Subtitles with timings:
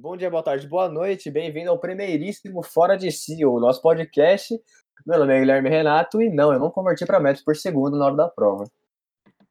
[0.00, 1.28] Bom dia, boa tarde, boa noite.
[1.28, 4.56] Bem-vindo ao primeiríssimo Fora de Si, o nosso podcast.
[5.04, 8.06] Meu nome é Guilherme Renato e não, eu não converti para metros por segundo na
[8.06, 8.62] hora da prova.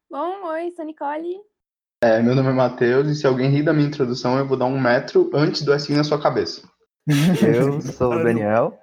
[0.10, 1.36] Bom, oi, sou Nicole.
[2.02, 4.68] É, meu nome é Matheus e se alguém rir da minha introdução, eu vou dar
[4.68, 6.66] um metro antes do assim na sua cabeça.
[7.46, 8.80] Eu sou o Daniel.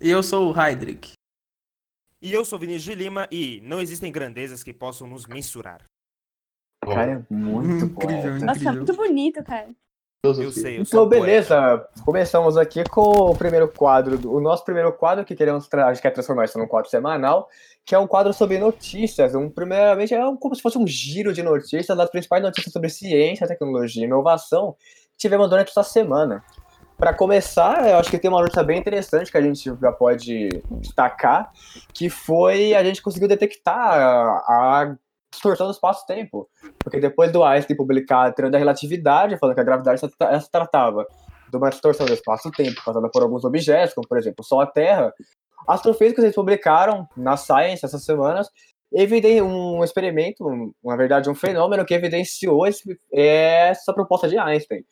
[0.00, 1.14] E eu sou o Heidrich.
[2.22, 5.82] E eu sou Vinícius de Lima e não existem grandezas que possam nos mensurar.
[6.84, 8.02] Cara, é muito bom.
[8.04, 8.72] Incrível, Nossa, incrível.
[8.74, 9.74] muito bonito, cara.
[10.28, 11.24] Eu sei, eu Então, sou poeta.
[11.24, 11.86] beleza.
[12.04, 16.02] Começamos aqui com o primeiro quadro, o nosso primeiro quadro que queremos tra- a gente
[16.02, 17.48] quer transformar isso num quadro semanal,
[17.84, 19.34] que é um quadro sobre notícias.
[19.34, 22.88] Um, primeiramente, é um- como se fosse um giro de notícias, das principais notícias sobre
[22.88, 24.74] ciência, tecnologia e inovação
[25.12, 26.42] que tivemos durante essa semana.
[26.96, 30.48] Para começar, eu acho que tem uma notícia bem interessante que a gente já pode
[30.80, 31.50] destacar,
[31.92, 34.96] que foi a gente conseguiu detectar a, a
[35.34, 36.48] distorção do espaço-tempo.
[36.82, 40.50] Porque depois do Einstein publicar a teoria da relatividade, falando que a gravidade se se
[40.50, 41.06] tratava
[41.50, 44.64] de uma distorção do espaço-tempo causada por alguns objetos, como por exemplo o Sol e
[44.64, 45.12] a Terra,
[45.68, 48.48] astrofísicos eles publicaram na Science essas semanas
[49.42, 54.84] um experimento, um- na verdade um fenômeno que evidenciou esse- essa proposta de Einstein.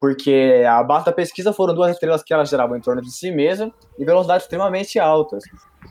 [0.00, 3.30] Porque a base da pesquisa foram duas estrelas que elas geravam em torno de si
[3.30, 5.44] mesma em velocidades extremamente altas.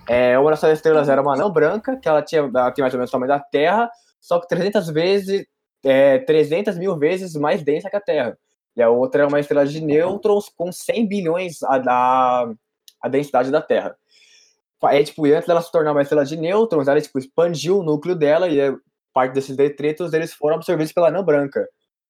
[0.07, 2.97] É, uma dessas estrelas era uma anã branca, que ela tinha, ela tinha mais ou
[2.97, 5.45] menos o tamanho da Terra, só que 300 vezes,
[5.83, 8.37] é, 300 mil vezes mais densa que a Terra.
[8.75, 12.51] E a outra é uma estrela de nêutrons com 100 bilhões a, da,
[13.01, 13.95] a densidade da Terra.
[14.85, 18.15] É, tipo, antes dela se tornar uma estrela de nêutrons, ela tipo, expandiu o núcleo
[18.15, 18.75] dela e é,
[19.13, 21.65] parte desses detritos eles foram absorvidos pela anã branca.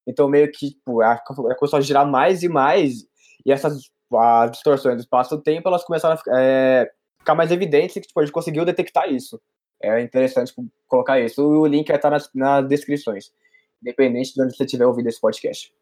[0.08, 3.06] Então, meio que, tipo, ela começou a girar mais e mais,
[3.46, 6.88] e essas as distorções do espaço-tempo, elas começaram a é,
[7.24, 9.42] ficar mais evidentes e que, tipo, a gente conseguiu detectar isso.
[9.82, 11.42] É interessante tipo, colocar isso.
[11.42, 13.34] O link vai estar nas, nas descrições,
[13.82, 15.74] independente de onde você estiver ouvindo esse podcast.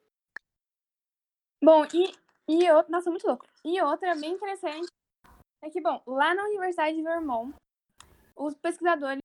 [1.63, 2.13] Bom, e,
[2.47, 2.91] e outra.
[2.91, 3.45] Nossa, muito louco.
[3.65, 4.87] E outra bem interessante
[5.63, 7.53] é que, bom, lá na Universidade de Vermont,
[8.35, 9.21] os pesquisadores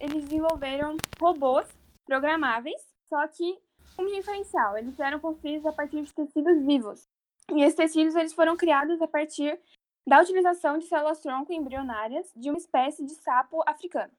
[0.00, 1.66] eles desenvolveram robôs
[2.04, 3.58] programáveis, só que
[3.98, 4.76] um diferencial.
[4.76, 7.08] Eles eram construídos a partir de tecidos vivos.
[7.52, 9.58] E esses tecidos eles foram criados a partir
[10.06, 14.12] da utilização de células-tronco embrionárias de uma espécie de sapo africano.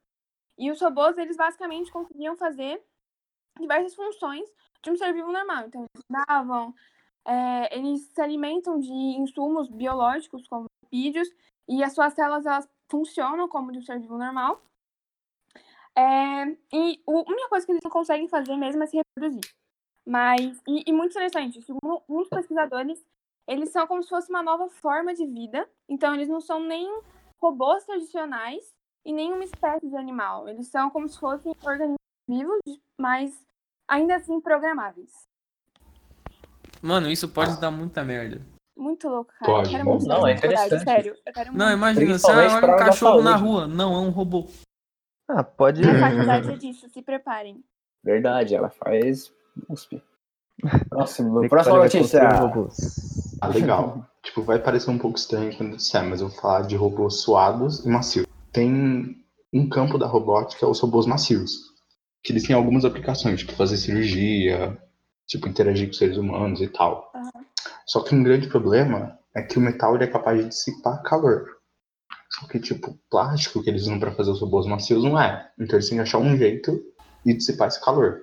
[0.57, 2.81] E os robôs, eles basicamente conseguiam fazer
[3.59, 4.49] diversas funções
[4.83, 5.65] de um ser vivo normal.
[5.67, 6.73] Então, eles navam,
[7.25, 11.29] é, eles se alimentam de insumos biológicos, como lipídios,
[11.67, 14.61] e as suas células elas funcionam como de um ser vivo normal.
[15.95, 19.51] É, e a única coisa que eles não conseguem fazer mesmo é se reproduzir.
[20.05, 23.03] Mas, e, e muito interessante, segundo muitos pesquisadores,
[23.51, 25.67] eles são como se fosse uma nova forma de vida.
[25.89, 26.87] Então, eles não são nem
[27.41, 28.73] robôs tradicionais
[29.05, 30.47] e nem uma espécie de animal.
[30.47, 31.97] Eles são como se fossem organismos
[32.27, 32.59] vivos,
[32.97, 33.45] mas
[33.87, 35.11] ainda assim programáveis.
[36.81, 38.41] Mano, isso pode dar muita merda.
[38.75, 39.51] Muito louco, cara.
[39.51, 39.67] Pode.
[39.67, 40.89] Eu quero muito não, é de verdade, interessante.
[40.89, 41.77] Sério, eu quero Não, muito.
[41.77, 43.67] imagina, você olha pra um cachorro na rua.
[43.67, 44.47] Não, é um robô.
[45.27, 45.83] Ah, pode.
[45.83, 47.63] A faculdade é disso, se preparem.
[48.03, 49.31] Verdade, ela faz
[49.69, 50.01] USP.
[50.89, 52.21] Próximo, próxima notícia.
[53.41, 54.07] Ah, legal.
[54.23, 57.83] tipo, vai parecer um pouco estranho quando disser, mas eu vou falar de robôs suados
[57.83, 58.27] e macios.
[58.53, 59.17] Tem
[59.51, 61.71] um campo da robótica, os robôs macios.
[62.23, 64.77] Que eles têm algumas aplicações, tipo fazer cirurgia,
[65.27, 67.11] tipo interagir com seres humanos e tal.
[67.15, 67.45] Aham.
[67.85, 71.45] Só que um grande problema é que o metal ele é capaz de dissipar calor.
[72.29, 75.49] Só que, tipo, o plástico que eles usam para fazer os robôs macios não é.
[75.59, 76.81] Então eles têm que achar um jeito
[77.25, 78.21] de dissipar esse calor.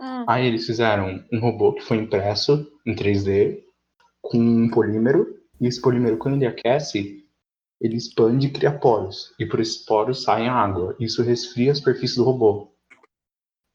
[0.00, 3.62] Hum, Aí eles fizeram um robô que foi impresso em 3D
[4.30, 7.26] com um polímero, e esse polímero, quando ele aquece,
[7.80, 9.34] ele expande e cria poros.
[9.38, 10.94] E por esses poros saem água.
[11.00, 12.72] Isso resfria a superfície do robô.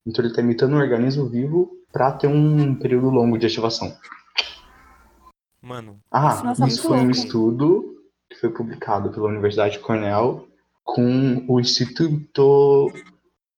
[0.05, 3.97] Então ele está imitando um organismo vivo para ter um período longo de ativação.
[5.61, 7.95] Mano, Ah, Nossa, isso foi um estudo
[8.29, 10.47] que foi publicado pela Universidade de Cornell
[10.83, 12.91] com o Instituto,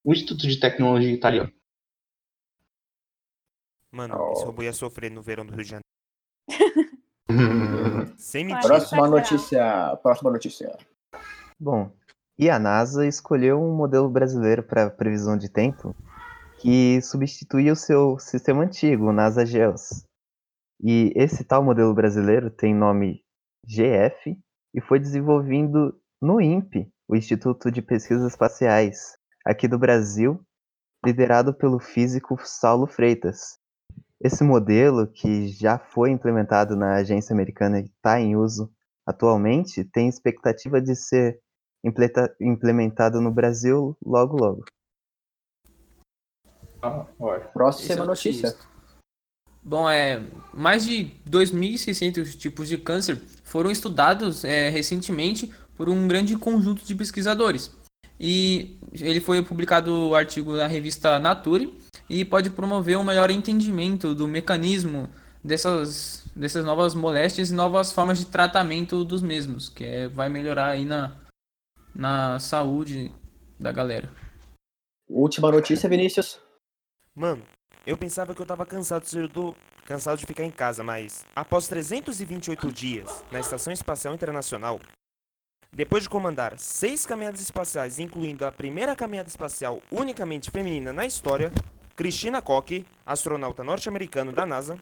[0.04, 1.52] o Instituto de Tecnologia Italiano.
[3.92, 4.34] mano, Oh.
[4.34, 5.86] esse robô ia sofrer no verão do Rio de Janeiro.
[8.18, 8.68] Sem mentira.
[8.68, 10.00] Próxima notícia.
[10.02, 10.78] Próxima notícia.
[11.60, 11.92] Bom,
[12.38, 15.96] e a NASA escolheu um modelo brasileiro para previsão de tempo
[16.60, 20.06] que substitui o seu sistema antigo, o NASA GEOS.
[20.82, 23.24] E esse tal modelo brasileiro tem nome
[23.66, 24.38] GF
[24.74, 30.42] e foi desenvolvido no INPE, o Instituto de Pesquisas Espaciais, aqui do Brasil,
[31.06, 33.58] liderado pelo físico Saulo Freitas.
[34.26, 38.74] Esse modelo, que já foi implementado na agência americana e está em uso
[39.06, 41.40] atualmente, tem expectativa de ser
[42.42, 44.66] implementado no Brasil logo logo.
[46.82, 47.06] Ah.
[47.54, 48.50] Próxima é notícia.
[48.50, 48.68] texto.
[49.62, 56.36] Bom, é, mais de 2.600 tipos de câncer foram estudados é, recentemente por um grande
[56.36, 57.72] conjunto de pesquisadores.
[58.20, 61.74] E ele foi publicado o artigo na revista Nature
[62.10, 65.10] e pode promover um melhor entendimento do mecanismo
[65.44, 70.68] dessas, dessas novas moléstias e novas formas de tratamento dos mesmos, que é, vai melhorar
[70.68, 71.16] aí na,
[71.94, 73.12] na saúde
[73.60, 74.10] da galera.
[75.08, 76.40] Última notícia, Vinícius.
[77.14, 77.44] Mano,
[77.86, 79.56] eu pensava que eu tava cansado de ser do...
[79.86, 84.80] cansado de ficar em casa, mas após 328 dias na Estação Espacial Internacional,
[85.76, 91.52] depois de comandar seis caminhadas espaciais, incluindo a primeira caminhada espacial unicamente feminina na história,
[91.98, 94.80] Christina Koch, astronauta norte-americano da NASA,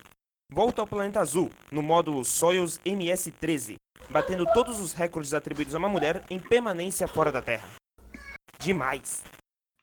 [0.51, 3.75] volta ao planeta azul no módulo Soyuz MS-13,
[4.07, 7.67] batendo todos os recordes atribuídos a uma mulher em permanência fora da Terra.
[8.59, 9.23] Demais!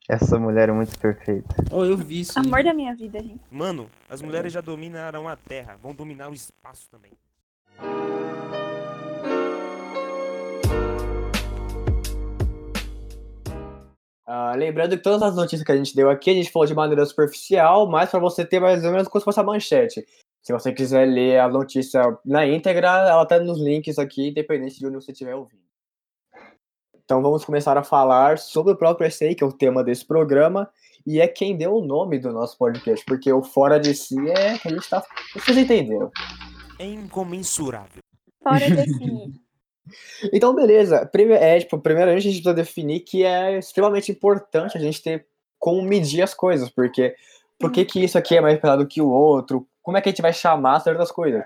[0.09, 1.57] Essa mulher é muito perfeita.
[1.73, 2.39] Oh, eu vi isso.
[2.39, 3.41] Amor da minha vida, gente.
[3.51, 7.13] Mano, as mulheres já dominaram a Terra, vão dominar o espaço também.
[14.33, 16.73] Ah, lembrando que todas as notícias que a gente deu aqui, a gente falou de
[16.73, 20.07] maneira superficial, mas para você ter mais ou menos como se fosse a manchete.
[20.41, 24.87] Se você quiser ler a notícia na íntegra, ela tá nos links aqui, independente de
[24.87, 25.65] onde você estiver ouvindo.
[26.95, 30.71] Então vamos começar a falar sobre o próprio ESEI, que é o tema desse programa,
[31.05, 34.57] e é quem deu o nome do nosso podcast, porque o Fora de Si é
[34.59, 35.05] que a gente tá.
[35.35, 36.09] Vocês entenderam.
[36.79, 38.01] É incomensurável.
[38.45, 39.41] Fora de si.
[40.33, 41.07] Então, beleza.
[41.07, 45.27] Prime é, tipo, primeiramente a gente precisa definir que é extremamente importante a gente ter
[45.59, 47.15] como medir as coisas, porque
[47.59, 49.69] por que, que isso aqui é mais pesado que o outro?
[49.83, 51.45] Como é que a gente vai chamar certas coisas?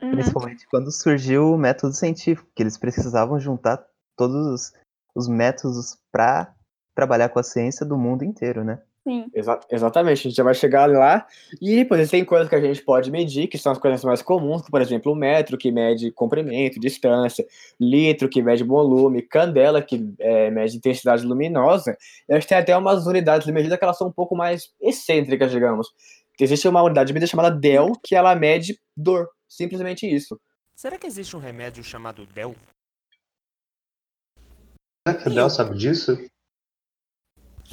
[0.00, 0.12] Uhum.
[0.12, 3.84] Principalmente quando surgiu o método científico, que eles precisavam juntar
[4.16, 4.72] todos os,
[5.14, 6.54] os métodos para
[6.94, 8.82] trabalhar com a ciência do mundo inteiro, né?
[9.06, 9.26] Sim.
[9.32, 11.26] Exa- exatamente, a gente já vai chegar lá.
[11.60, 14.60] E depois tem coisas que a gente pode medir, que são as coisas mais comuns,
[14.60, 17.46] como, por exemplo, o metro, que mede comprimento, distância,
[17.80, 21.96] litro, que mede volume, candela, que é, mede intensidade luminosa.
[22.28, 24.70] E a gente tem até umas unidades de medida que elas são um pouco mais
[24.80, 25.88] excêntricas, digamos.
[26.40, 29.28] Existe uma unidade de medida chamada DEL, que ela mede dor.
[29.48, 30.38] Simplesmente isso.
[30.76, 32.54] Será que existe um remédio chamado Del?
[35.06, 36.16] Será que a Del sabe disso?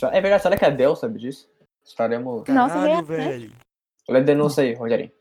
[0.03, 1.50] É verdade, será que a DEL sabe disso?
[1.83, 2.44] Estaremos.
[2.47, 3.27] Nossa, Caralho, real, né?
[3.27, 3.53] velho.
[4.09, 5.12] Olha a denúncia aí, Rogerinho.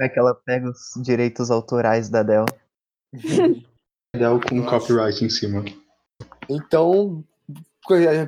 [0.00, 2.44] É que ela pega os direitos autorais da Dell.
[4.14, 4.68] Del com acho.
[4.68, 5.64] copyright em cima.
[6.48, 7.24] Então,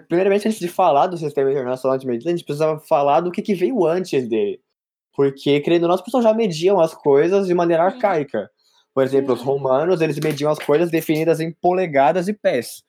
[0.08, 3.43] primeiramente, antes de falar do sistema internacional de medida, a gente precisava falar do que,
[3.43, 4.60] que veio antes dele.
[5.14, 8.50] Porque, querendo ou não, as pessoas já mediam as coisas de maneira arcaica.
[8.94, 12.82] Por exemplo, os romanos, eles mediam as coisas definidas em polegadas e pés.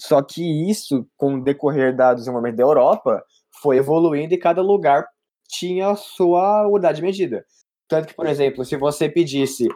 [0.00, 3.22] Só que isso, com o decorrer da desenvolvimento da Europa,
[3.60, 5.06] foi evoluindo e cada lugar
[5.46, 7.44] tinha a sua unidade de medida.
[7.86, 9.68] Tanto que, por exemplo, se você pedisse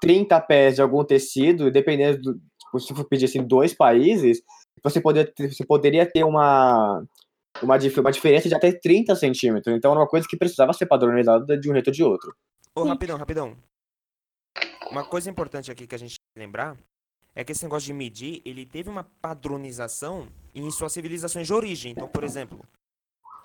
[0.00, 2.34] 30 pés de algum tecido, dependendo do.
[2.34, 4.40] tipo, Se você pedisse em dois países,
[4.84, 7.02] você, poderia ter, você poderia ter uma,
[7.60, 9.74] uma, uma diferença de até 30 centímetros.
[9.74, 12.32] Então era uma coisa que precisava ser padronizada de um jeito ou de outro.
[12.72, 12.88] Ô, Sim.
[12.90, 13.56] rapidão, rapidão.
[14.92, 16.76] Uma coisa importante aqui que a gente tem que lembrar
[17.34, 21.92] é que esse negócio de medir, ele teve uma padronização em suas civilizações de origem.
[21.92, 22.64] Então, por exemplo,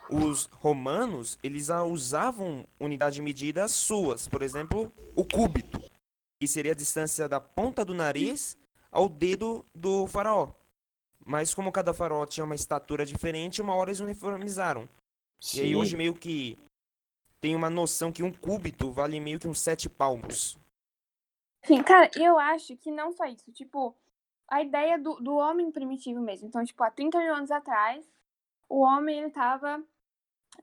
[0.09, 4.27] os romanos, eles usavam unidade de medida suas.
[4.27, 5.81] Por exemplo, o cúbito,
[6.39, 8.57] que seria a distância da ponta do nariz
[8.91, 10.51] ao dedo do faraó.
[11.25, 14.87] Mas como cada faraó tinha uma estatura diferente, uma hora eles uniformizaram.
[15.53, 16.57] E aí hoje meio que
[17.41, 20.57] tem uma noção que um cúbito vale meio que uns sete palmos.
[21.65, 23.51] Sim, cara, eu acho que não só isso.
[23.51, 23.95] Tipo,
[24.47, 26.47] a ideia do, do homem primitivo mesmo.
[26.47, 28.05] Então, tipo, há 30 mil anos atrás,
[28.69, 29.83] o homem, ele tava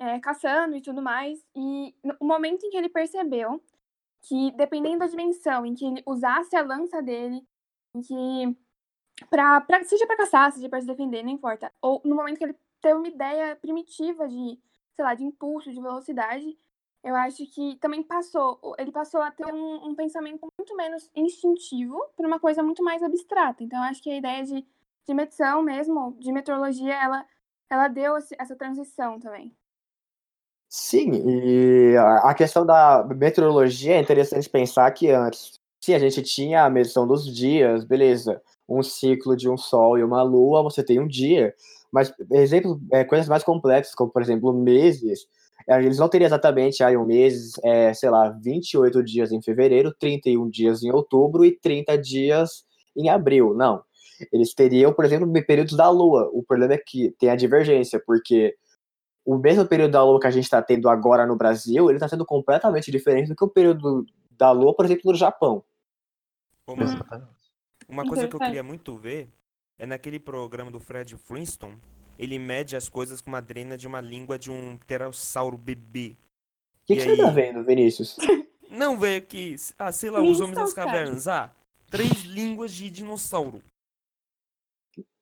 [0.00, 1.44] é, caçando e tudo mais.
[1.56, 3.62] E no o momento em que ele percebeu
[4.22, 7.46] que, dependendo da dimensão em que ele usasse a lança dele,
[7.94, 8.58] em que,
[9.30, 11.72] pra, pra, seja pra caçar, seja pra se defender, não importa.
[11.82, 14.58] Ou no momento que ele teve uma ideia primitiva de,
[14.96, 16.58] sei lá, de impulso, de velocidade,
[17.04, 22.00] eu acho que também passou, ele passou a ter um, um pensamento muito menos instintivo
[22.16, 23.64] para uma coisa muito mais abstrata.
[23.64, 24.64] Então, acho que a ideia de,
[25.06, 27.26] de medição mesmo, de meteorologia, ela,
[27.68, 29.52] ela deu essa transição também.
[30.68, 36.64] Sim, e a questão da meteorologia é interessante pensar que antes, se a gente tinha
[36.64, 40.98] a medição dos dias, beleza, um ciclo de um sol e uma lua, você tem
[40.98, 41.54] um dia,
[41.90, 45.26] mas exemplo, é, coisas mais complexas, como por exemplo meses,
[45.68, 50.48] eles não teriam exatamente aí um mês, é, sei lá, 28 dias em fevereiro, 31
[50.48, 52.64] dias em outubro e 30 dias
[52.96, 53.82] em abril, não.
[54.32, 56.30] Eles teriam, por exemplo, períodos da lua.
[56.32, 58.54] O problema é que tem a divergência, porque
[59.24, 62.08] o mesmo período da Lua que a gente está tendo agora no Brasil, ele está
[62.08, 65.64] sendo completamente diferente do que o período da Lua, por exemplo, no Japão.
[66.66, 67.30] Ô, mano, Exatamente.
[67.88, 69.28] uma coisa que eu queria muito ver
[69.78, 71.78] é naquele programa do Fred Flintstone,
[72.18, 76.16] ele mede as coisas com uma drena de uma língua de um pterossauro bebê.
[76.82, 77.34] O que, que você tá aí?
[77.34, 78.16] vendo, Vinícius?
[78.70, 81.50] Não, velho, que, ah, sei lá, os homens das cavernas, ah,
[81.90, 83.62] três línguas de dinossauro.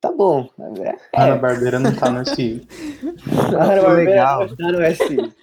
[0.00, 0.48] Tá bom.
[0.82, 1.36] É, A Ana.
[1.36, 2.66] Barbeira não tá nesse.
[3.52, 4.46] Ana Barbera legal.
[4.48, 5.34] não tá no SI.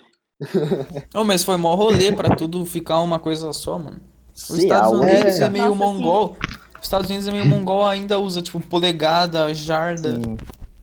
[1.13, 4.00] Ô, mas foi mó rolê pra tudo ficar uma coisa só, mano.
[4.34, 5.80] Os Sim, Estados a Unidos é, é meio Nossa, sim.
[5.86, 6.38] mongol.
[6.80, 10.38] Os Estados Unidos é meio mongol, ainda usa, tipo, polegada, jarda, Sim.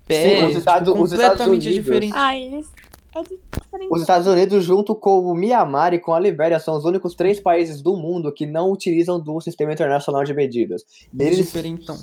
[0.06, 0.40] Pé.
[0.40, 1.84] Sim, os Estados- tipo, os Estados completamente Unidos.
[1.84, 2.12] diferente.
[2.16, 2.70] Ah, eles.
[3.16, 3.88] É diferente.
[3.92, 7.38] Os Estados Unidos, junto com o Mianmar e com a Libéria, são os únicos três
[7.38, 10.84] países do mundo que não utilizam do sistema internacional de medidas.
[11.16, 11.96] Eles, Diferentão.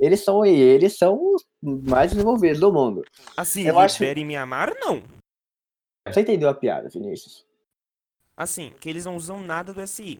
[0.00, 3.04] eles são eles são os mais desenvolvidos do mundo.
[3.36, 5.00] Assim, Eu acho- Libéria e Mianmar, não.
[6.08, 7.44] Você entendeu a piada, Vinícius?
[8.36, 10.18] Assim, que eles não usam nada do SI.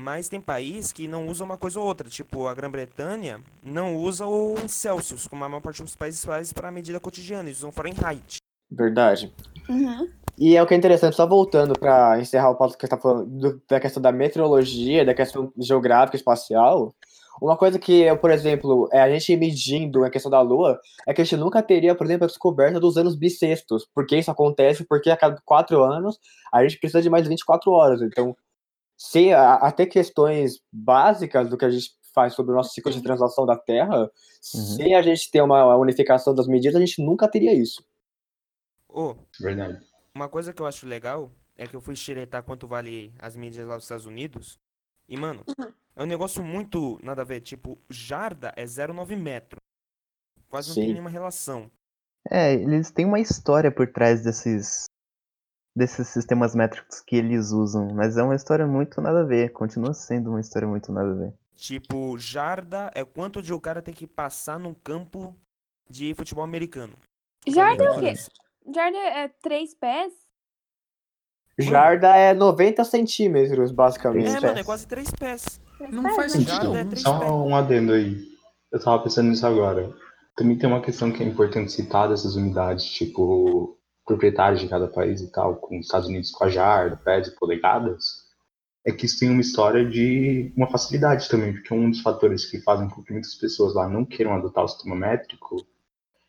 [0.00, 2.08] Mas tem país que não usa uma coisa ou outra.
[2.08, 6.70] Tipo, a Grã-Bretanha não usa o Celsius, como a maior parte dos países faz para
[6.70, 7.48] medida cotidiana.
[7.48, 8.38] Eles usam Fahrenheit.
[8.70, 9.32] Verdade.
[9.68, 10.08] Uhum.
[10.38, 12.96] E é o que é interessante, só voltando para encerrar o ponto que você está
[12.96, 16.94] falando do- da questão da meteorologia, da questão geográfica e espacial.
[17.42, 21.12] Uma coisa que, eu, por exemplo, é a gente medindo a questão da Lua, é
[21.12, 23.86] que a gente nunca teria, por exemplo, a descoberta dos anos bissextos.
[23.94, 26.18] Porque isso acontece porque a cada quatro anos
[26.52, 28.00] a gente precisa de mais 24 horas.
[28.02, 28.34] Então,
[29.02, 33.02] sem a- até questões básicas do que a gente faz sobre o nosso ciclo de
[33.02, 34.10] translação da Terra,
[34.42, 37.82] sem a gente ter uma unificação das medidas, a gente nunca teria isso.
[38.86, 39.80] Ô, Verdade.
[40.14, 43.66] uma coisa que eu acho legal é que eu fui xeretar quanto vale as mídias
[43.66, 44.58] lá dos Estados Unidos.
[45.08, 45.44] E, mano,
[45.96, 47.40] é um negócio muito nada a ver.
[47.40, 49.56] Tipo, jarda é 0,9 metro.
[50.48, 50.92] Quase não tem Sim.
[50.92, 51.70] nenhuma relação.
[52.28, 54.84] É, eles têm uma história por trás desses
[55.74, 59.94] desses sistemas métricos que eles usam, mas é uma história muito nada a ver, continua
[59.94, 61.34] sendo uma história muito nada a ver.
[61.56, 65.36] Tipo, jarda é quanto de o cara tem que passar num campo
[65.88, 66.94] de futebol americano.
[67.46, 68.14] Jarda é o quê?
[68.74, 70.12] Jarda é três pés?
[71.58, 74.28] Jarda é 90 centímetros, basicamente.
[74.28, 75.60] É, mano, é quase três pés.
[75.76, 76.40] Três Não pés, faz né?
[76.40, 76.76] sentido.
[76.76, 77.30] É Só pés.
[77.30, 78.16] um adendo aí.
[78.72, 79.92] Eu tava pensando nisso agora.
[80.36, 83.78] Também tem uma questão que é importante citar dessas unidades, tipo,
[84.10, 87.36] proprietários de cada país e tal, com os Estados Unidos com a jarda, pés e
[87.36, 88.28] polegadas,
[88.84, 92.60] é que isso tem uma história de uma facilidade também, porque um dos fatores que
[92.60, 95.64] fazem com que muitas pessoas lá não queiram adotar o sistema métrico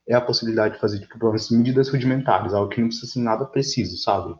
[0.07, 1.17] é a possibilidade de fazer, tipo,
[1.51, 4.35] medidas rudimentares, algo que não precisa ser nada preciso, sabe?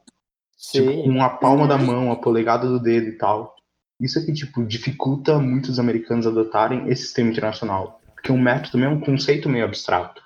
[0.58, 1.04] Tipo, Sim.
[1.04, 3.56] com a palma da mão, a polegada do dedo e tal.
[4.00, 8.02] Isso é que, tipo, dificulta muitos americanos adotarem esse sistema internacional.
[8.14, 10.22] Porque um metro também é um conceito meio abstrato.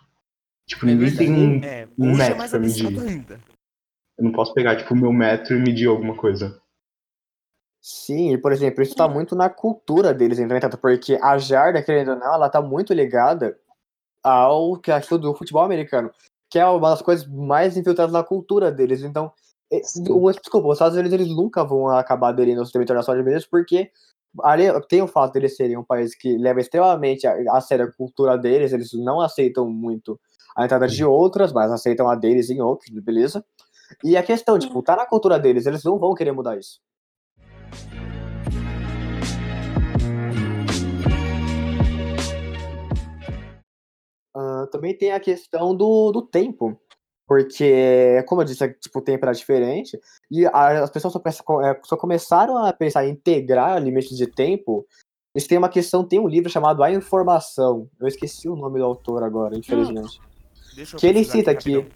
[0.67, 1.63] Tipo, É ninguém tem um...
[1.63, 2.99] É, Um é metro mais pra medir.
[2.99, 3.39] ainda.
[4.17, 6.59] Eu não posso pegar, tipo, o meu metro e medir alguma coisa.
[7.81, 12.11] Sim, e por exemplo, isso tá muito na cultura deles, entretanto, porque a jarda, querendo
[12.13, 13.59] ou não, ela tá muito ligada
[14.23, 16.09] ao que acho do futebol americano,
[16.49, 19.03] que é uma das coisas mais infiltradas na cultura deles.
[19.03, 19.31] Então,
[20.09, 23.45] o- desculpa, os Estados Unidos eles nunca vão acabar aderindo ao sistema internacional de medidas,
[23.45, 23.91] porque
[24.41, 27.91] ali tem o fato deles serem um país que leva extremamente a, a sério a
[27.91, 30.19] cultura deles, eles não aceitam muito
[30.55, 33.43] a entrada de outras, mas aceitam a deles em outros, beleza?
[34.03, 36.79] E a questão, tipo, tá na cultura deles, eles não vão querer mudar isso.
[44.35, 46.79] Ah, também tem a questão do, do tempo.
[47.27, 49.99] Porque, como eu disse, é, tipo, o tempo era diferente.
[50.29, 54.27] E a- as pessoas só, pensam- é, só começaram a pensar em integrar limites de
[54.27, 54.85] tempo.
[55.33, 57.89] Eles têm uma questão, tem um livro chamado A Informação.
[57.99, 60.19] Eu esqueci o nome do autor agora, infelizmente.
[60.19, 60.34] Deixa eu
[60.97, 61.87] Que ele cita aqui.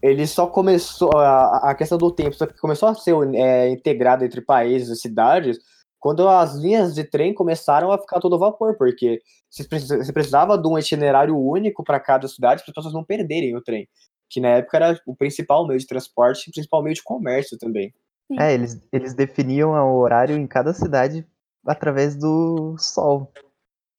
[0.00, 1.10] Ele só começou.
[1.16, 5.00] A, a questão do tempo só que começou a ser é, integrada entre países e
[5.00, 5.58] cidades
[5.98, 9.64] quando as linhas de trem começaram a ficar todo vapor, porque você
[10.12, 13.88] precisava de um itinerário único para cada cidade para as pessoas não perderem o trem.
[14.30, 17.58] Que na época era o principal meio de transporte e o principal meio de comércio
[17.58, 17.92] também.
[18.38, 21.26] É, eles, eles definiam o horário em cada cidade
[21.66, 23.32] através do sol.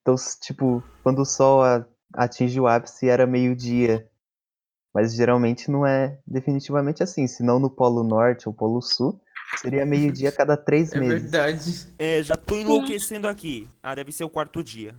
[0.01, 4.07] Então, tipo, quando o sol a- atinge o ápice era meio-dia.
[4.93, 7.27] Mas geralmente não é definitivamente assim.
[7.27, 9.21] Senão no Polo Norte ou Polo Sul,
[9.57, 11.21] seria meio-dia a cada três É meses.
[11.31, 11.87] verdade.
[11.99, 13.67] É, já tô enlouquecendo aqui.
[13.83, 14.95] Ah, deve ser o quarto dia.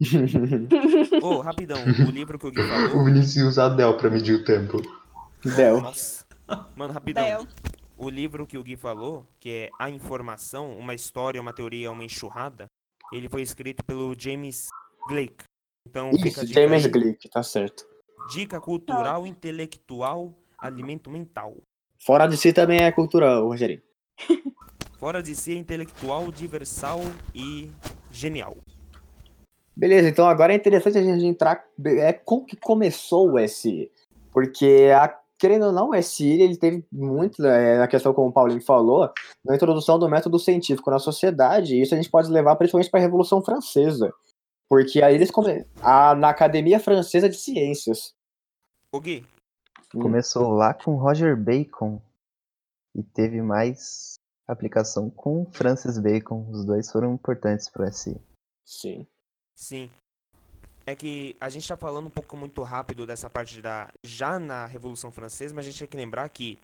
[1.22, 3.04] Ô, rapidão, o livro que o Gui O falou.
[3.04, 4.80] Vinicius usa a Dell pra medir o tempo.
[5.44, 5.80] Del.
[5.80, 6.24] Nossa.
[6.74, 7.24] Mano, rapidão.
[7.24, 7.46] Del.
[7.98, 12.04] O livro que o Gui falou, que é A Informação, uma história, uma teoria, uma
[12.04, 12.66] enxurrada,
[13.12, 14.66] ele foi escrito pelo James
[15.08, 15.44] Blake.
[15.86, 16.90] Então Isso, James aí.
[16.90, 17.86] Glick, tá certo.
[18.32, 21.56] Dica cultural, intelectual, alimento mental.
[21.98, 23.82] Fora de si também é cultura, Rogerinho.
[24.98, 27.00] Fora de si é intelectual, universal
[27.34, 27.70] e
[28.10, 28.56] genial.
[29.76, 31.62] Beleza, então agora é interessante a gente entrar.
[31.84, 33.90] É, como que começou o SI?
[34.32, 38.32] Porque, a, querendo ou não, o SI ele teve muito, é, na questão como o
[38.32, 39.10] Paulinho falou,
[39.44, 43.00] na introdução do método científico na sociedade, e isso a gente pode levar principalmente para
[43.00, 44.12] a Revolução Francesa.
[44.68, 45.64] Porque aí eles come...
[45.80, 48.14] a, na Academia Francesa de Ciências.
[48.92, 49.24] O Gui,
[49.94, 50.00] Hum.
[50.00, 52.00] Começou lá com Roger Bacon
[52.94, 54.14] e teve mais
[54.46, 56.48] aplicação com Francis Bacon.
[56.50, 58.20] Os dois foram importantes para SI.
[58.64, 59.06] Sim.
[59.54, 59.90] sim.
[60.84, 63.88] É que a gente tá falando um pouco muito rápido dessa parte da.
[64.04, 66.58] Já na Revolução Francesa, mas a gente tem que lembrar que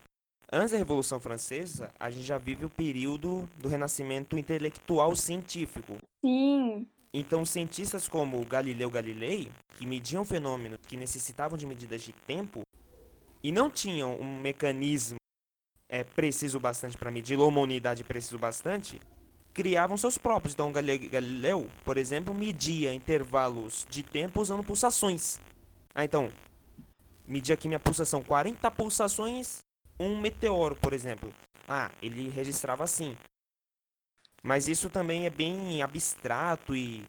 [0.53, 5.97] antes da Revolução Francesa, a gente já vive o período do renascimento intelectual científico.
[6.25, 6.87] Sim.
[7.15, 12.63] Então, cientistas como Galileu Galilei, que mediam fenômenos que necessitavam de medidas de tempo
[13.43, 15.17] e não tinham um mecanismo
[15.91, 18.99] é, preciso bastante para medir, ou uma unidade preciso bastante,
[19.53, 20.55] criavam seus próprios.
[20.55, 25.39] Então, Galileu, por exemplo, media intervalos de tempo usando pulsações.
[25.95, 26.31] Ah, então,
[27.27, 29.59] media aqui minha pulsação, 40 pulsações,
[30.01, 31.31] um meteoro, por exemplo.
[31.69, 33.15] Ah, ele registrava assim.
[34.45, 37.03] Mas isso também é bem abstrato e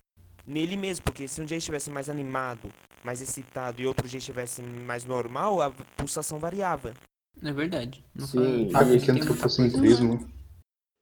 [0.45, 2.71] nele mesmo, porque se um dia estivesse mais animado,
[3.03, 6.93] mais excitado e outro dia estivesse mais normal, a pulsação variava.
[7.41, 8.03] É verdade.
[8.13, 8.69] Nunca- Sim.
[8.73, 10.29] Ah, muita antropocentrismo.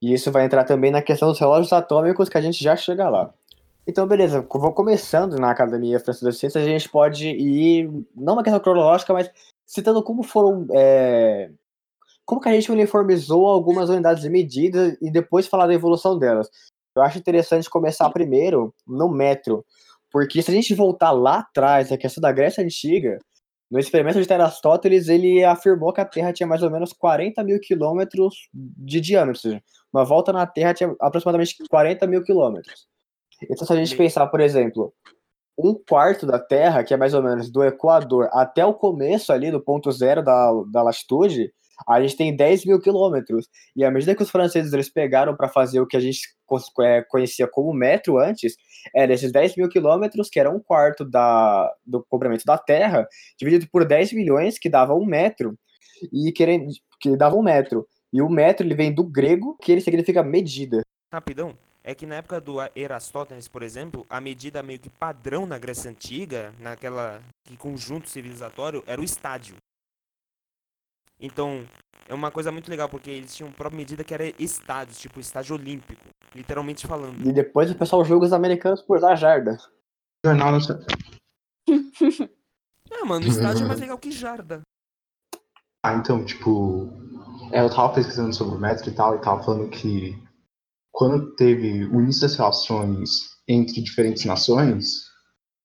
[0.02, 3.08] E isso vai entrar também na questão dos relógios atômicos, que a gente já chega
[3.08, 3.32] lá.
[3.86, 8.42] Então, beleza, vou começando na Academia Francesa de Ciências, a gente pode ir, não uma
[8.42, 9.30] questão cronológica, mas
[9.66, 10.66] citando como foram.
[10.72, 11.50] é,
[12.32, 16.48] como que a gente uniformizou algumas unidades de medida e depois falar da evolução delas.
[16.96, 19.62] Eu acho interessante começar primeiro no metro,
[20.10, 23.18] porque se a gente voltar lá atrás, na questão da Grécia Antiga,
[23.70, 27.60] no experimento de Aristóteles, ele afirmou que a Terra tinha mais ou menos 40 mil
[27.60, 29.60] quilômetros de diâmetro,
[29.92, 32.86] uma volta na Terra tinha aproximadamente 40 mil quilômetros.
[33.42, 34.90] Então, se a gente pensar, por exemplo,
[35.58, 39.50] um quarto da Terra, que é mais ou menos do Equador até o começo ali,
[39.50, 41.52] do ponto zero da, da latitude,
[41.88, 43.48] a gente tem 10 mil quilômetros.
[43.74, 46.20] E à medida que os franceses eles pegaram para fazer o que a gente
[46.80, 48.56] é, conhecia como metro antes,
[48.94, 53.06] era esses 10 mil quilômetros, que era um quarto da, do comprimento da Terra,
[53.38, 55.56] dividido por 10 milhões, que dava um metro,
[56.12, 56.68] e querendo,
[57.00, 57.86] que dava um metro.
[58.12, 60.82] E o metro ele vem do grego, que ele significa medida.
[61.12, 65.58] Rapidão, é que na época do Erastótenes, por exemplo, a medida meio que padrão na
[65.58, 69.56] Grécia Antiga, naquela que conjunto civilizatório, era o estádio.
[71.22, 71.64] Então,
[72.08, 75.54] é uma coisa muito legal, porque eles tinham própria medida que era estádios, tipo estádio
[75.54, 76.02] olímpico,
[76.34, 77.24] literalmente falando.
[77.24, 79.56] E depois o pessoal julga os americanos por dar jarda.
[80.24, 80.84] Jornal Nacional.
[82.94, 84.60] Ah, mano, estádio é mais legal que jarda.
[85.82, 86.92] Ah, então, tipo,
[87.50, 90.14] é, eu tava pesquisando sobre o metro e tal, e tava falando que
[90.92, 93.08] quando teve o início das relações
[93.48, 95.06] entre diferentes nações,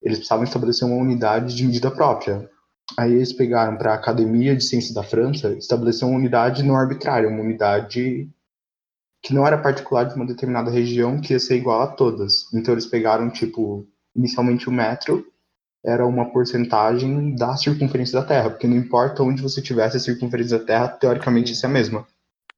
[0.02, 2.50] eles precisavam estabelecer uma unidade de medida própria.
[2.95, 7.28] Aí eles pegaram para a Academia de Ciências da França, estabelecer uma unidade não arbitrária,
[7.28, 8.30] uma unidade
[9.21, 12.52] que não era particular de uma determinada região, que ia ser igual a todas.
[12.54, 15.26] Então eles pegaram, tipo, inicialmente o metro,
[15.86, 20.58] era uma porcentagem da circunferência da Terra, porque não importa onde você tivesse a circunferência
[20.60, 22.08] da Terra, teoricamente isso é a mesma.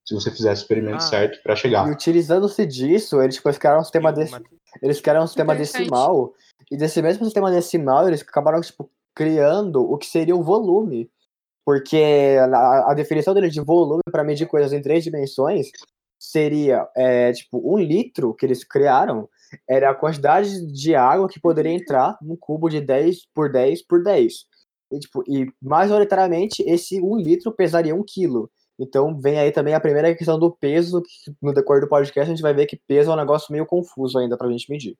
[0.05, 0.99] Se você fizesse o experimento Ah.
[1.01, 1.89] certo para E chegar.
[1.89, 4.41] utilizando-se disso, eles depois criaram um sistema, E ma-
[4.81, 6.33] eles criaram um sistema decimal,
[6.71, 8.89] e desse mesmo sistema decimal, eles acabaram tipo,
[9.19, 11.12] criando o que seria o volume.
[11.65, 15.67] Porque a, a definição deles de volume para medir coisas em três dimensões
[16.17, 19.29] seria, é, tipo, um litro que eles criaram
[19.67, 24.01] era a quantidade de água que poderia entrar num cubo de 10 por 10 por
[24.01, 24.45] 10.
[24.91, 28.49] E, tipo, e majoritariamente, esse um litro pesaria um quilo.
[28.79, 32.34] Então vem aí também a primeira questão do peso, que no decorrer do podcast a
[32.34, 34.97] gente vai ver que peso é um negócio meio confuso ainda pra gente medir.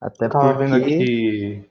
[0.00, 1.70] Até Eu tava vendo porque aqui.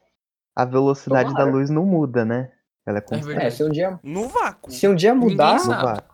[0.53, 1.45] a velocidade Tomara.
[1.45, 2.51] da luz não muda, né?
[2.85, 3.23] Ela é É constante.
[3.23, 3.55] É, verdade.
[3.55, 4.69] se um dia, No vácuo.
[4.71, 6.13] se um dia mudar, no vácuo.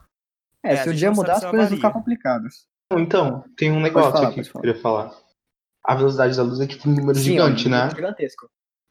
[0.64, 2.68] é, É, se um dia mudar, as coisas vão ficar complicadas.
[2.92, 5.12] Então, tem um negócio falar, aqui que eu queria falar.
[5.84, 7.78] A velocidade da luz é tipo um número Sim, gigante, é um né?
[7.80, 8.48] número Gigantesco.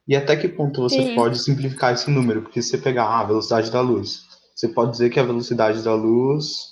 [0.09, 1.15] E até que ponto você Sim.
[1.15, 2.43] pode simplificar esse número?
[2.43, 4.27] Porque se você pegar ah, a velocidade da luz,
[4.63, 6.71] você pode dizer que a velocidade da luz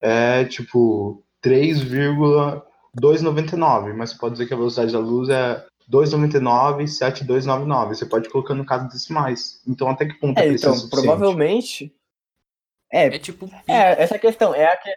[0.00, 7.88] é tipo 3,299, mas você pode dizer que a velocidade da luz é 299,7299.
[7.88, 9.60] Você pode colocar no caso decimais.
[9.66, 11.92] Então até que ponto é, É, então, provavelmente.
[12.92, 13.50] É, É tipo.
[13.66, 14.94] é, essa questão é a, que-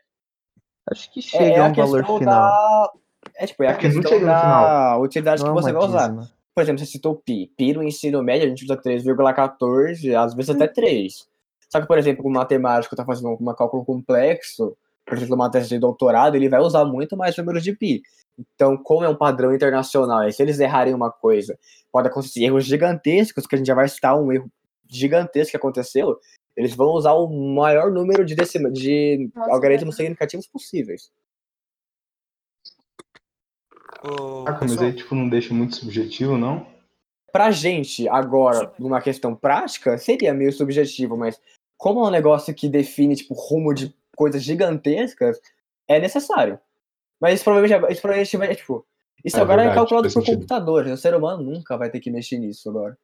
[0.91, 2.39] Acho que é, chega é a a um valor questão final.
[2.41, 2.91] da.
[3.37, 6.13] É tipo, é a Porque não questão da utilidade Não que é você vai usar.
[6.53, 7.47] Por exemplo, você citou pi.
[7.57, 11.27] Pi no ensino médio a gente usa 3,14, às vezes até 3.
[11.75, 15.67] Só que, por exemplo, o matemático está fazendo um cálculo complexo, por exemplo, uma tese
[15.67, 18.01] de doutorado, ele vai usar muito mais números de pi.
[18.39, 21.59] Então, como é um padrão internacional, e se eles errarem uma coisa,
[21.91, 24.49] pode acontecer erros gigantescos, que a gente já vai citar um erro
[24.89, 26.17] gigantesco que aconteceu,
[26.55, 31.11] eles vão usar o maior número de, decima, de Nossa, algoritmos significativos possíveis.
[34.01, 36.65] Ô, Ah, mas aí tipo, não deixa muito subjetivo, não?
[37.33, 41.37] Pra gente, agora, numa questão prática, seria meio subjetivo, mas
[41.77, 45.39] como é um negócio que define, tipo, rumo de coisas gigantescas,
[45.87, 46.59] é necessário.
[47.19, 48.85] Mas isso provavelmente, isso provavelmente vai, tipo,
[49.23, 50.35] isso É agora é verdade, calculado faz por sentido.
[50.39, 52.97] computadores, o ser humano nunca vai ter que mexer nisso agora.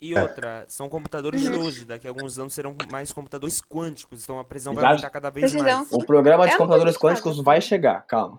[0.00, 0.22] E É.
[0.22, 4.44] outra, são computadores de hoje, daqui a alguns anos serão mais computadores quânticos, então a
[4.44, 5.78] precisão vai aumentar cada vez Precisão.
[5.78, 5.92] mais.
[5.92, 8.38] O programa de É computadores quânticos vai chegar, calma.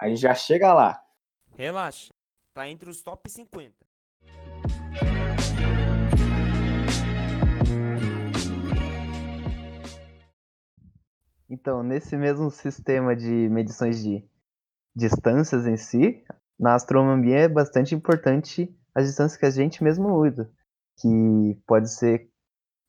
[0.00, 1.02] A gente já chega lá.
[1.54, 2.12] Relaxa,
[2.54, 3.74] tá entre os top 50.
[11.48, 14.24] Então, nesse mesmo sistema de medições de
[14.94, 16.24] distâncias em si,
[16.58, 20.50] na astronomia é bastante importante as distâncias que a gente mesmo usa,
[20.98, 22.28] que pode ser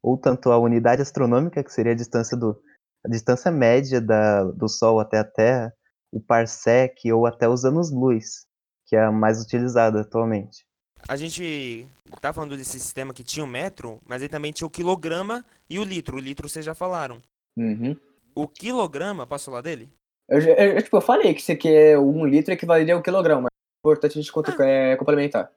[0.02, 2.60] ou tanto a unidade astronômica, que seria a distância do
[3.06, 5.74] a distância média da, do Sol até a Terra,
[6.12, 8.46] o parsec ou até os anos-luz,
[8.86, 10.66] que é a mais utilizada atualmente.
[11.08, 11.88] A gente
[12.20, 15.80] tá falando desse sistema que tinha o metro, mas aí também tinha o quilograma e
[15.80, 16.18] o litro.
[16.18, 17.22] O litro vocês já falaram.
[17.56, 17.96] Uhum.
[18.38, 19.90] O quilograma, posso falar dele?
[20.30, 23.02] Eu, já- eu, tipo, eu falei que isso aqui é um litro equivaleria a um
[23.02, 25.52] quilograma, mas é importante a gente contra- é, complementar.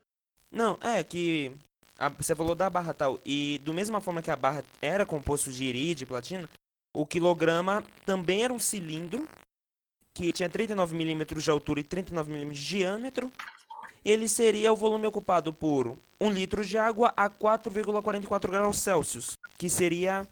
[0.50, 1.52] Não, é que
[1.98, 3.20] a- você falou da barra tal.
[3.24, 6.48] E do mesma forma que a barra era composto de irídio e platina,
[6.94, 9.28] o quilograma também era um cilindro
[10.14, 13.30] que tinha 39 milímetros de altura e 39 milímetros de diâmetro.
[14.04, 19.68] Ele seria o volume ocupado por um litro de água a 4,44 graus Celsius, que
[19.68, 20.26] seria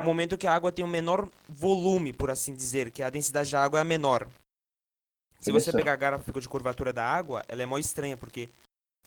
[0.00, 3.50] o momento que a água tem o menor volume, por assim dizer, que a densidade
[3.50, 4.28] da água é a menor.
[5.40, 8.48] Se você pegar a gráfico de curvatura da água, ela é mó estranha, porque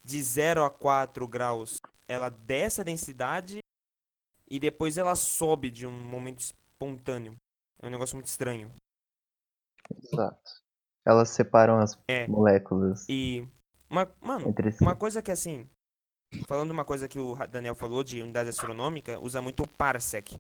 [0.04, 3.60] de 0 a 4 graus ela desce a densidade
[4.50, 7.36] e depois ela sobe de um momento espontâneo.
[7.82, 8.72] É um negócio muito estranho.
[10.04, 10.62] Exato.
[11.06, 12.28] Elas separam as É.
[12.28, 13.48] moléculas E
[13.90, 14.84] uma, mano, si.
[14.84, 15.68] uma coisa que assim,
[16.48, 20.38] falando uma coisa que o Daniel falou de unidade astronômica, usa muito o parsec.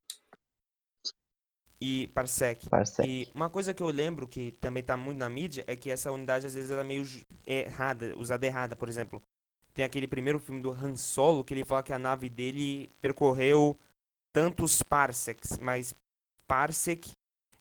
[1.83, 2.69] E parsec.
[2.69, 3.09] Parsec.
[3.09, 6.11] E uma coisa que eu lembro que também tá muito na mídia é que essa
[6.11, 7.03] unidade às vezes ela é meio
[7.45, 9.19] errada, usada errada, por exemplo.
[9.73, 13.75] Tem aquele primeiro filme do Han Solo que ele fala que a nave dele percorreu
[14.31, 15.95] tantos parsecs, mas
[16.47, 17.11] parsec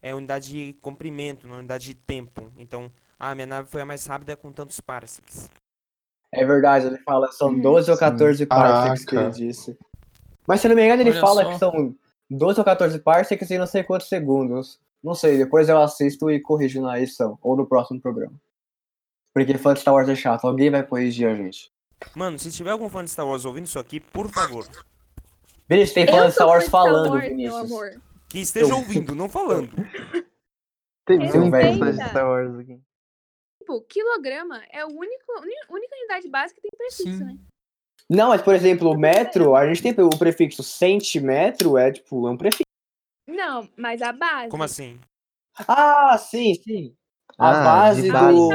[0.03, 2.53] é unidade de comprimento, não unidade de tempo.
[2.59, 5.49] Então, ah, minha nave foi a mais rápida com tantos parsecs.
[6.33, 7.61] É verdade, ele fala, são Uhum.
[7.61, 8.01] 12 ou Sim.
[8.01, 9.37] 14 parsecs que ele Caraca.
[9.39, 9.79] disse.
[10.47, 11.53] Mas se não me engano, ele Olha fala só.
[11.53, 11.97] que são
[12.31, 14.81] 12 ou 14 parsecs e não sei quantos segundos.
[15.03, 18.35] Não sei, depois eu assisto e corrijo na edição, ou no próximo programa.
[19.35, 21.73] Porque fã de Star Wars é chato, alguém vai corrigir a gente.
[22.15, 24.67] Mano, se tiver algum fã de Star Wars ouvindo isso aqui, por favor,
[25.69, 27.31] Vinícius, tem fã de Star Wars fã Star falando, Wars, meu
[27.63, 27.99] Vinícius.
[28.29, 29.71] que esteja Eu- ouvindo, não falando.
[31.07, 32.81] Tem muitas fãs de Star Wars aqui.
[33.59, 35.25] Tipo, quilograma é a única,
[35.71, 37.25] única unidade básica que tem prefixo, Sim.
[37.25, 37.39] né?
[38.11, 42.31] Não, mas por exemplo, o metro, a gente tem o prefixo centímetro, é tipo, é
[42.33, 42.65] um prefixo.
[43.29, 44.49] Não, mas a base.
[44.49, 44.99] Como assim?
[45.69, 46.97] Ah, sim, sim.
[47.39, 48.15] A Ah, base de do,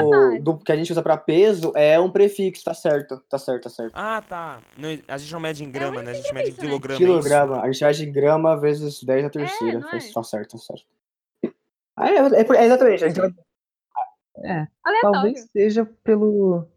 [0.09, 0.39] base.
[0.41, 3.69] do que a gente usa pra peso é um prefixo, tá certo, tá certo, tá
[3.69, 3.93] certo.
[3.95, 4.59] Ah, tá.
[4.77, 6.11] Não, a gente não mede em grama, né?
[6.11, 6.67] A gente mede em isso, né?
[6.67, 6.93] quilograma.
[6.93, 7.07] é isso?
[7.07, 9.79] Quilograma, a gente vai de grama vezes 10 na terceira.
[9.79, 10.11] não tá- é?
[10.13, 10.85] Tá certo, tá certo.
[11.95, 13.29] Ah, é, é, é exatamente, a gente vai
[14.43, 15.01] É, Aleatório.
[15.01, 16.67] talvez seja pelo,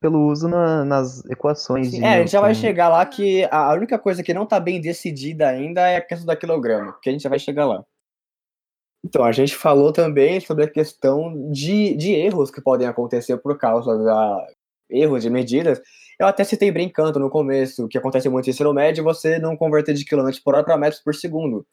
[0.00, 2.66] pelo uso na- nas equações de Sim, é, a gente já vai Newton.
[2.66, 6.26] chegar lá que a única coisa que não tá bem decidida ainda é a questão
[6.26, 7.84] da quilograma, que a gente já vai chegar lá.
[9.04, 13.56] Então, a gente falou também sobre a questão de, de erros que podem acontecer por
[13.58, 14.46] causa da
[14.90, 15.80] erros de medidas.
[16.18, 19.94] Eu até citei brincando no começo, que acontece muito em ensino médio, você não converter
[19.94, 21.66] de quilômetros por hora para metros por segundo.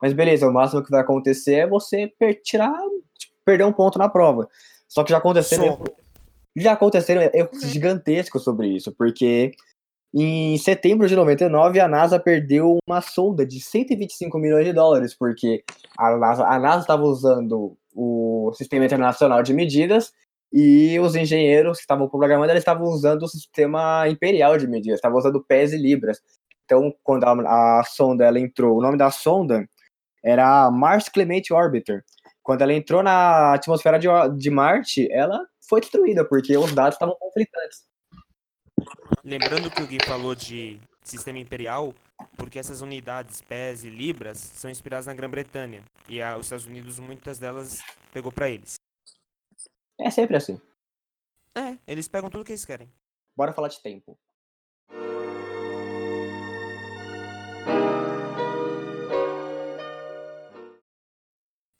[0.00, 2.74] Mas beleza, o máximo que vai acontecer é você per- tirar,
[3.16, 4.48] tipo, perder um ponto na prova.
[4.88, 5.84] Só que já aconteceram Só.
[6.54, 7.68] Erros- já aconteceram erros Uhum.
[7.68, 9.52] gigantescos sobre isso, porque
[10.14, 15.64] em setembro de 99 a NASA perdeu uma sonda de 125 milhões de dólares, porque
[15.98, 20.12] a NASA estava usando o Sistema Internacional de Medidas
[20.52, 25.18] e os engenheiros que estavam programando eles estavam usando o Sistema Imperial de Medidas, estavam
[25.18, 26.20] usando pés e libras.
[26.66, 29.66] Então, quando a, a sonda ela entrou, o nome da sonda
[30.22, 32.04] era Mars Clement Orbiter.
[32.42, 37.14] Quando ela entrou na atmosfera de, de Marte, ela foi destruída, porque os dados estavam
[37.16, 37.86] conflitantes.
[39.24, 41.94] Lembrando que o Gui falou de sistema imperial,
[42.36, 45.84] porque essas unidades, pés e libras, são inspiradas na Grã-Bretanha.
[46.08, 47.80] E a- os Estados Unidos, muitas delas,
[48.12, 48.74] pegou pra eles.
[50.00, 50.60] É sempre assim.
[51.56, 52.90] É, eles pegam tudo que eles querem.
[53.36, 54.18] Bora falar de tempo.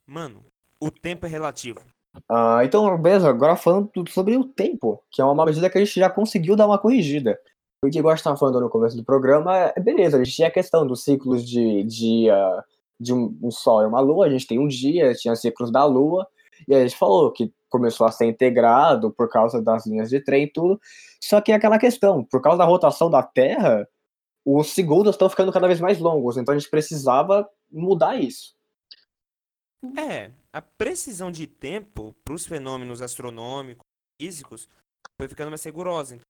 [0.06, 0.44] Mano,
[0.82, 1.80] o tempo é relativo.
[2.28, 5.98] Ah, então, beleza, agora falando sobre o tempo, que é uma medida que a gente
[5.98, 7.38] já conseguiu dar uma corrigida.
[7.84, 10.50] Igual a gente estava falando no começo do programa, é- beleza, a gente tinha a
[10.50, 12.64] questão dos ciclos de dia,
[12.98, 15.84] de um, um sol e uma lua, a gente tem um dia, tinha ciclos da
[15.84, 16.26] lua,
[16.68, 20.44] e a gente falou que começou a ser integrado por causa das linhas de trem
[20.44, 20.80] e tudo.
[21.20, 23.88] Só que é aquela questão, por causa da rotação da Terra,
[24.44, 28.54] os segundos estão ficando cada vez mais longos, então a gente precisava mudar isso.
[29.96, 33.86] É, a precisão de tempo para os fenômenos astronômicos,
[34.20, 34.68] físicos,
[35.16, 36.20] foi ficando mais rigorosa.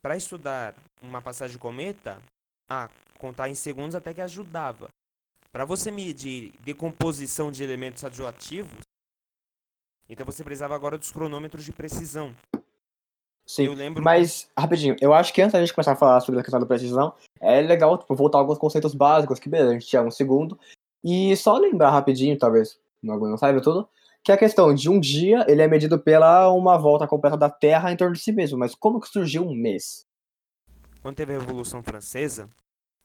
[0.00, 2.22] Para estudar uma passagem de cometa,
[2.68, 4.88] ah, contar em segundos até que ajudava.
[5.52, 8.80] Para você medir decomposição de elementos radioativos,
[10.08, 12.34] então você precisava agora dos cronômetros de precisão.
[13.46, 16.40] Sim, Eu lembro Mas, rapidinho, eu acho que antes da gente começar a falar sobre
[16.40, 19.72] a questão da precisão, é legal tipo, voltar a alguns conceitos básicos, que beleza, a
[19.72, 20.58] gente tinha um segundo.
[21.02, 23.88] E só lembrar rapidinho, talvez alguém não saiba tudo,
[24.22, 27.90] que a questão de um dia, ele é medido pela uma volta completa da Terra
[27.90, 28.58] em torno de si mesmo.
[28.58, 30.06] Mas como que surgiu um mês?
[31.00, 32.50] Quando teve a Revolução Francesa,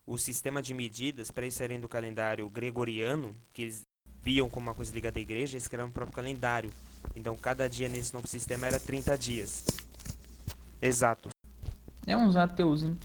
[0.06, 3.86] o sistema de medidas, para eles saírem do calendário gregoriano, que eles
[4.22, 6.72] viam como uma coisa ligada à igreja, eles criaram o próprio calendário.
[7.16, 9.66] Então, cada dia nesse novo sistema era 30 dias.
[10.82, 11.30] Exato.
[12.06, 12.98] É uns ateus, hein?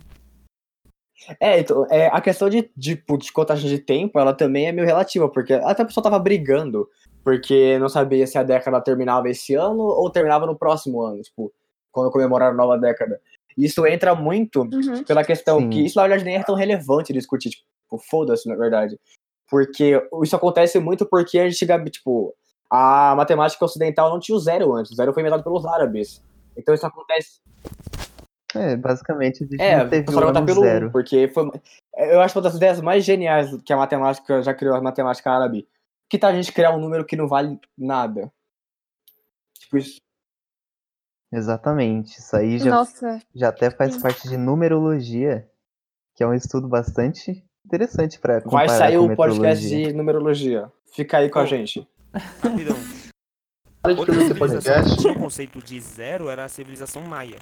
[1.39, 4.73] É, então, é, a questão de, de, tipo, de contagem de tempo, ela também é
[4.73, 6.89] meio relativa, porque até a pessoa tava brigando,
[7.23, 11.53] porque não sabia se a década terminava esse ano ou terminava no próximo ano, tipo,
[11.93, 13.21] quando comemorar a nova década.
[13.57, 15.05] Isso entra muito Uhum.
[15.05, 15.71] pela questão Sim.
[15.71, 18.99] que isso, na verdade, nem é tão relevante discutir, tipo, foda-se, na verdade.
[19.49, 22.35] Porque isso acontece muito porque a gente, tipo,
[22.71, 26.23] a matemática ocidental não tinha o zero antes, o zero foi inventado pelos árabes.
[26.57, 27.41] Então isso acontece.
[28.55, 30.89] É, basicamente a gente É, não teve botar pelo zero.
[30.89, 31.51] um, porque foi.
[31.97, 35.69] Eu acho uma das ideias mais geniais que a matemática já criou, a matemática árabe.
[36.09, 38.33] Que tal a gente criar um número que não vale nada?
[39.59, 39.97] Tipo isso.
[41.33, 42.19] Exatamente.
[42.19, 44.01] Isso aí já, Nossa, já até faz Sim.
[44.01, 45.49] parte de numerologia,
[46.17, 50.73] que é um estudo bastante interessante para Vai sair com o podcast de numerologia.
[50.93, 51.49] Fica aí com a Bom.
[51.49, 51.89] gente.
[52.43, 52.77] Rapidão.
[53.97, 57.39] Outra civilização que tinha o conceito de zero era a civilização maia.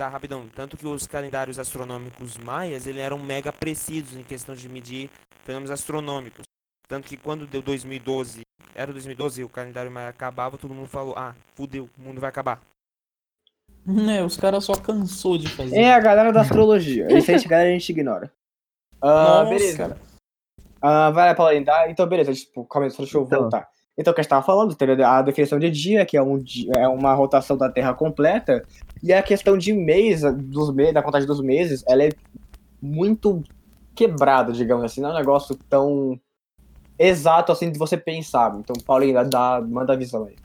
[0.00, 0.48] Tá, rapidão.
[0.56, 5.10] Tanto que os calendários astronômicos maias, eles eram mega precisos em questão de medir
[5.44, 6.46] fenômenos astronômicos.
[6.88, 8.40] Tanto que quando deu 2012,
[8.74, 12.30] era 2012 e o calendário maia acabava, todo mundo falou, ah, fudeu, o mundo vai
[12.30, 12.62] acabar.
[14.10, 15.76] É, os caras só cansou de fazer.
[15.76, 17.06] É a galera da astrologia.
[17.10, 18.32] Esse aí, galera, a gente ignora.
[19.02, 19.98] Ah, Nossa, beleza.
[20.80, 21.66] Ah, vai lá, Paulinho.
[21.66, 21.90] Dá...
[21.90, 22.32] Então, beleza.
[22.32, 23.40] Tipo, calma aí, deixa eu Então.
[23.40, 23.68] voltar.
[24.00, 26.42] Então, o que a gente tava falando, a definição de dia, que é, um,
[26.74, 28.64] é uma rotação da Terra completa,
[29.02, 30.90] e a questão de mês, dos me...
[30.90, 32.08] da contagem dos meses, ela é
[32.80, 33.42] muito
[33.94, 35.02] quebrada, digamos assim.
[35.02, 36.18] Não é um negócio tão
[36.98, 38.56] exato assim de você pensar.
[38.58, 40.36] Então, Paulinho, dá, manda a visão aí.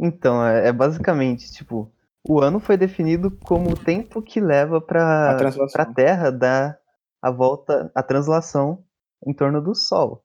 [0.00, 1.92] Então, é, é basicamente, tipo,
[2.26, 5.36] o ano foi definido como o tempo que leva para
[5.76, 6.78] a Terra dar
[7.20, 8.82] a volta, a translação
[9.26, 10.24] em torno do Sol.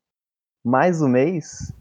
[0.63, 1.76] Mais o mês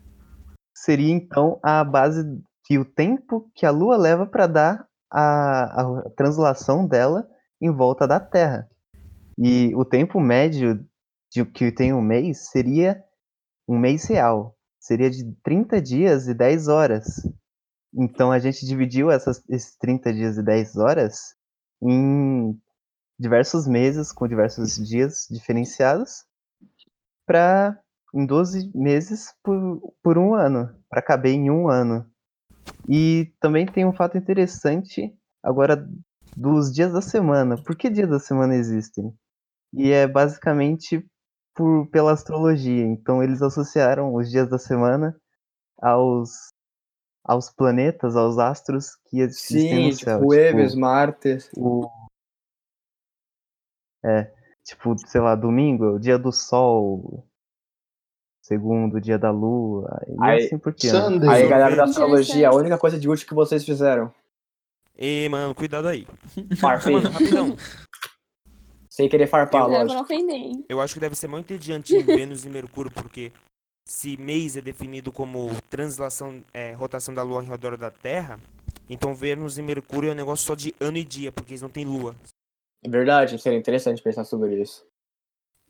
[0.86, 2.22] seria então a base
[2.64, 7.28] que o tempo que a Lua leva para dar a, a translação dela
[7.60, 8.70] em volta da Terra.
[9.36, 10.86] E o tempo médio
[11.30, 13.02] de que tem um mês seria
[13.68, 14.56] um mês real.
[14.78, 17.06] Seria de 30 dias e 10 horas.
[17.92, 21.34] Então a gente dividiu essas, esses 30 dias e 10 horas
[21.82, 22.56] em
[23.18, 26.24] diversos meses, com diversos dias diferenciados,
[27.26, 27.76] para
[28.16, 32.10] em 12 meses por, por um ano, para caber em um ano.
[32.88, 35.86] E também tem um fato interessante agora
[36.34, 37.62] dos dias da semana.
[37.62, 39.14] Por que dias da semana existem?
[39.74, 41.06] E é basicamente
[41.54, 42.86] por, pela astrologia.
[42.86, 45.14] Então eles associaram os dias da semana
[45.78, 46.48] aos
[47.22, 50.20] aos planetas, aos astros que existem Sim, no céu.
[50.20, 51.38] tipo, Eves, Marte.
[51.56, 51.90] o...
[54.04, 57.26] É, tipo, sei lá, domingo o dia do sol,
[58.46, 60.96] segundo, dia da lua, e Aí- assim por diante.
[60.96, 61.28] Sunday.
[61.28, 64.12] Aí, galera da astrologia, a única coisa de útil que vocês fizeram.
[64.96, 66.06] Ei, mano, cuidado aí.
[66.60, 66.94] Farfei.
[66.94, 67.56] Mano, rapidão.
[68.88, 69.94] Sem querer farpar, pra lógico.
[69.94, 70.64] não ofender, hein?
[70.68, 73.32] Eu acho que deve ser muito entediante em Vênus e Mercúrio, porque
[73.84, 78.38] se mês é definido como translação, é, rotação da Lua em redor da Terra,
[78.88, 81.68] então Vênus e Mercúrio é um negócio só de ano e dia, porque eles não
[81.68, 82.14] têm Lua.
[82.84, 84.84] É verdade, seria interessante pensar sobre isso.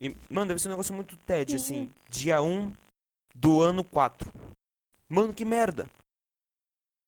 [0.01, 1.91] E, mano, deve ser um negócio muito tédio, assim.
[2.09, 2.73] Dia 1
[3.35, 4.31] do ano 4.
[5.09, 5.87] Mano, que merda.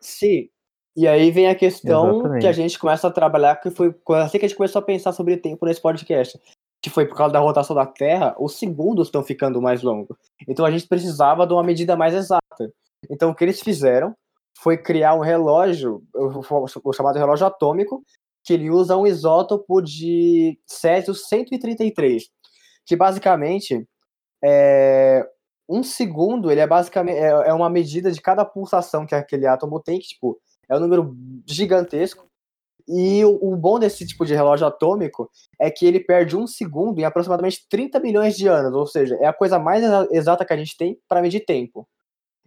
[0.00, 0.48] Sim.
[0.96, 2.40] E aí vem a questão Exatamente.
[2.40, 5.12] que a gente começa a trabalhar, que foi assim que a gente começou a pensar
[5.12, 6.40] sobre tempo nesse podcast.
[6.82, 10.16] Que foi por causa da rotação da Terra, os segundos estão ficando mais longos.
[10.46, 12.72] Então a gente precisava de uma medida mais exata.
[13.10, 14.14] Então o que eles fizeram
[14.58, 18.02] foi criar um relógio, o chamado relógio atômico,
[18.44, 22.28] que ele usa um isótopo de Césius 133,
[22.88, 23.86] que basicamente
[24.42, 25.24] é
[25.68, 29.78] um segundo, ele é basicamente é, é uma medida de cada pulsação que aquele átomo
[29.80, 31.14] tem, que tipo, é um número
[31.46, 32.26] gigantesco.
[32.88, 36.98] E o, o bom desse tipo de relógio atômico é que ele perde um segundo
[36.98, 40.54] em aproximadamente 30 milhões de anos, ou seja, é a coisa mais exa- exata que
[40.54, 41.86] a gente tem para medir tempo.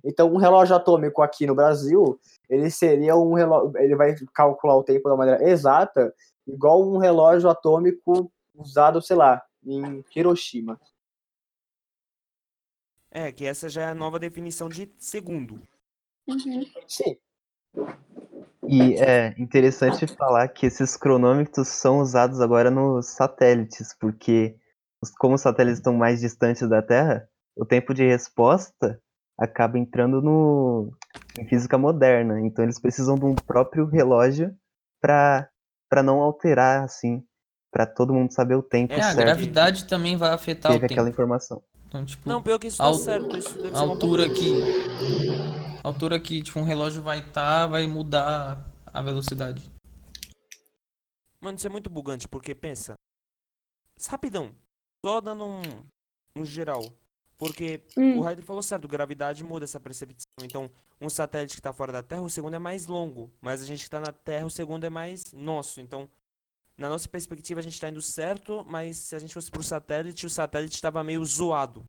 [0.04, 4.84] Então, um relógio atômico aqui no Brasil, ele seria um relógio, ele vai calcular o
[4.84, 6.12] tempo da maneira exata,
[6.47, 10.80] igual um relógio atômico usado, sei lá, em Hiroshima.
[13.10, 15.62] É, que essa já é a nova definição de segundo.
[16.28, 16.65] Uhum.
[16.88, 17.17] Sim,
[18.67, 24.56] E é interessante falar que esses cronômetros são usados agora nos satélites, porque
[25.19, 29.02] como os satélites estão mais distantes da Terra, o tempo de resposta
[29.38, 30.93] acaba entrando no
[31.38, 32.39] em física moderna.
[32.39, 34.56] Então eles precisam de um próprio relógio
[35.02, 35.50] para
[35.89, 37.21] para não alterar assim,
[37.72, 40.88] para todo mundo saber o tempo É, a certo gravidade também vai afetar o teve
[40.88, 40.94] tempo.
[41.00, 41.64] aquela informação.
[41.88, 43.38] Então, tipo, Não, pior que isso Al- tá certo.
[43.38, 44.52] Isso deve a altura que
[45.84, 49.70] a altura que tipo um relógio vai estar vai mudar a velocidade.
[51.40, 52.94] Mano, isso é muito bugante, porque pensa.
[54.08, 54.52] Rapidão.
[55.06, 55.62] Só dando um,
[56.38, 56.84] um geral.
[57.38, 58.20] Porque Hum.
[58.20, 60.28] o Ryder falou certo, gravidade muda essa percepção.
[60.44, 63.32] Então, um satélite que tá fora da Terra, o segundo é mais longo.
[63.42, 65.82] Mas a gente que tá na Terra, o segundo é mais nosso.
[65.82, 66.08] Então,
[66.78, 70.26] na nossa perspectiva, a gente tá indo certo, mas se a gente fosse pro satélite,
[70.26, 71.84] o satélite tava meio zoado.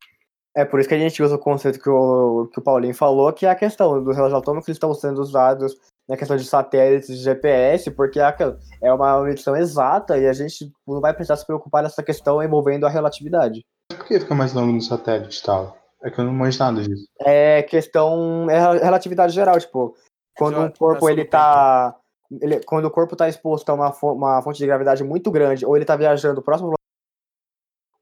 [0.55, 3.33] É por isso que a gente usa o conceito que o, que o Paulinho falou,
[3.33, 5.75] que é a questão dos relógios atômicos que estão sendo usados
[6.07, 10.33] na questão de satélites de GPS, porque é aquela- é uma medição exata e a
[10.35, 13.62] gente não vai precisar se preocupar nessa questão envolvendo a relatividade.
[13.89, 15.78] Por que fica mais longo no satélite e tal?
[16.03, 17.07] É que eu não manjo nada disso.
[17.20, 18.51] É questão.
[18.51, 19.95] É relatividade geral, tipo,
[20.37, 21.97] quando Já um corpo passou ele tá.
[22.41, 25.76] Ele- quando o corpo tá exposto a uma, uma fonte de gravidade muito grande, ou
[25.76, 26.74] ele tá viajando próximo ao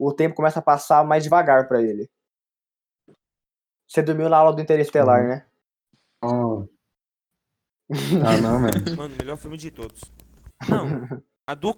[0.02, 2.08] o tempo começa a passar mais devagar pra ele.
[3.86, 5.28] Você dormiu na aula do Interestelar, Uhum.
[5.28, 5.46] né?
[6.22, 6.66] Oh.
[8.26, 8.96] Ah, não, mano.
[8.96, 10.00] Mano, melhor filme de todos.
[10.68, 11.74] Não, a do.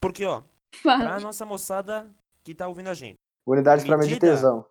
[0.00, 0.42] Porque, ó,
[0.82, 1.04] Fala.
[1.04, 2.10] pra nossa moçada
[2.42, 3.16] que tá ouvindo a gente.
[3.46, 4.32] Unidade pra medir Medida.
[4.32, 4.66] tesão.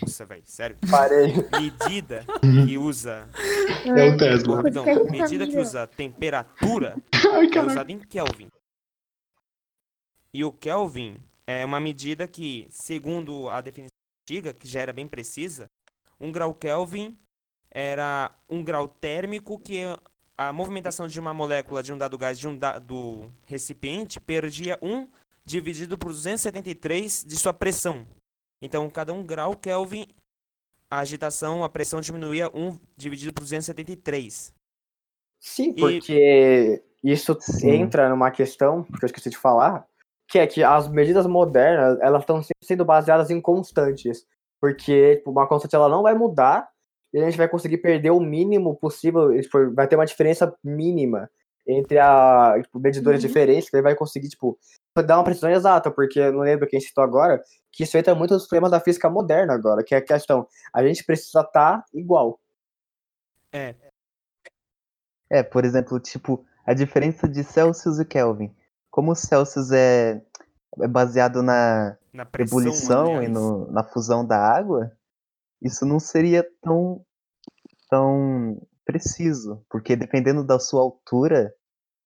[0.00, 0.76] Nossa, velho, sério.
[0.90, 1.34] Parei.
[1.60, 2.24] Medida
[2.66, 3.28] que usa.
[3.84, 4.62] É o Tesla.
[5.10, 8.48] Medida que usa temperatura Ai, é usada em Kelvin.
[10.34, 13.92] E o Kelvin é uma medida que, segundo a definição
[14.24, 15.70] antiga, que já era bem precisa,
[16.18, 17.18] um grau Kelvin
[17.70, 19.82] era um grau térmico que
[20.36, 25.08] a movimentação de uma molécula de um dado gás de um dado recipiente perdia 1
[25.44, 28.06] dividido por 273 de sua pressão.
[28.62, 30.06] Então, cada um grau Kelvin,
[30.88, 34.54] a agitação, a pressão diminuía 1 dividido por 273.
[35.40, 37.70] Sim, E- porque isso Sim.
[37.70, 39.84] entra numa questão que eu esqueci de falar,
[40.28, 44.24] que é que as medidas modernas, elas estão sempre sendo baseadas em constantes.
[44.60, 46.70] Porque tipo, uma constante ela não vai mudar
[47.12, 49.42] e a gente vai conseguir perder o mínimo possível, e,
[49.74, 51.28] vai ter uma diferença mínima
[51.66, 53.28] entre a tipo, medidores Uhum.
[53.28, 54.58] diferentes, que ele vai conseguir, tipo,
[55.06, 58.34] dar uma precisão exata, porque eu não lembro quem citou agora, que isso entra muito
[58.34, 62.38] nos problemas da física moderna agora, que é a questão, a gente precisa estar igual.
[63.52, 63.74] É,
[65.30, 68.54] É, por exemplo, tipo, a diferença de Celsius e Kelvin.
[68.90, 70.20] Como o Celsius é,
[70.80, 72.58] é baseado na na pressão.
[72.58, 73.32] ebulição e aliás.
[73.32, 74.92] no- na fusão da água,
[75.62, 77.02] isso não seria tão,
[77.88, 81.54] tão preciso, porque dependendo da sua altura,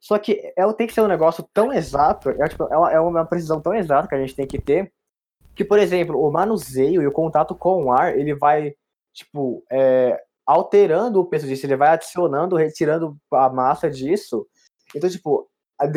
[0.01, 3.61] Só que ela tem que ser um negócio tão exato, é, tipo, é uma precisão
[3.61, 4.91] tão exata que a gente tem que ter,
[5.53, 8.73] que, por exemplo, o manuseio e o contato com o ar, ele vai,
[9.13, 14.47] tipo, é, alterando o peso disso, ele vai adicionando, retirando a massa disso.
[14.95, 15.47] Então, tipo,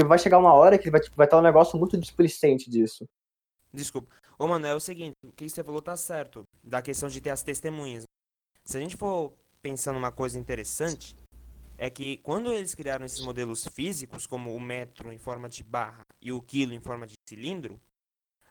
[0.06, 3.06] vai chegar uma hora que vai, tipo, vai estar um negócio muito displicente disso.
[3.72, 4.14] Desculpa.
[4.38, 7.30] Ô, mano, é o seguinte, o que você falou tá certo, da questão de ter
[7.30, 8.04] as testemunhas.
[8.64, 11.16] Se a gente for pensando numa coisa interessante,
[11.78, 16.04] é que quando eles criaram esses modelos físicos, como o metro em forma de barra
[16.20, 17.80] e o quilo em forma de cilindro,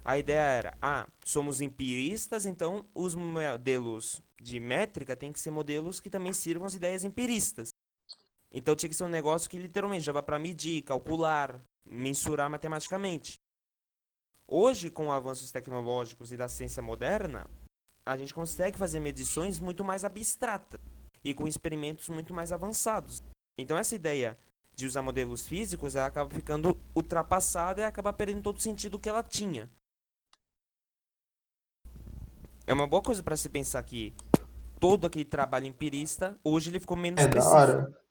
[0.04, 6.00] a ideia era, ah, somos empiristas, então os modelos de métrica têm que ser modelos
[6.00, 7.70] que também sirvam as ideias empiristas.
[8.52, 13.40] Então tinha que ser um negócio que literalmente já vai para medir, calcular, mensurar matematicamente.
[14.48, 17.48] Hoje, com avanços tecnológicos e da ciência moderna,
[18.06, 20.80] a gente consegue fazer medições muito mais abstratas
[21.24, 23.24] e com experimentos muito mais avançados.
[23.58, 24.38] Então essa ideia
[24.76, 29.08] de usar modelos físicos, ela acaba ficando ultrapassada e acaba perdendo todo o sentido que
[29.08, 29.70] ela tinha.
[32.66, 34.14] É uma boa coisa para se pensar que
[34.80, 37.54] todo aquele trabalho empirista, hoje ele ficou menos É da preciso.
[37.54, 38.02] hora.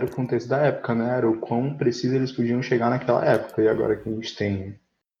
[0.00, 1.16] Era o contexto da época, né?
[1.16, 3.60] Era o quão preciso eles podiam chegar naquela época.
[3.62, 4.78] E agora que a gente tem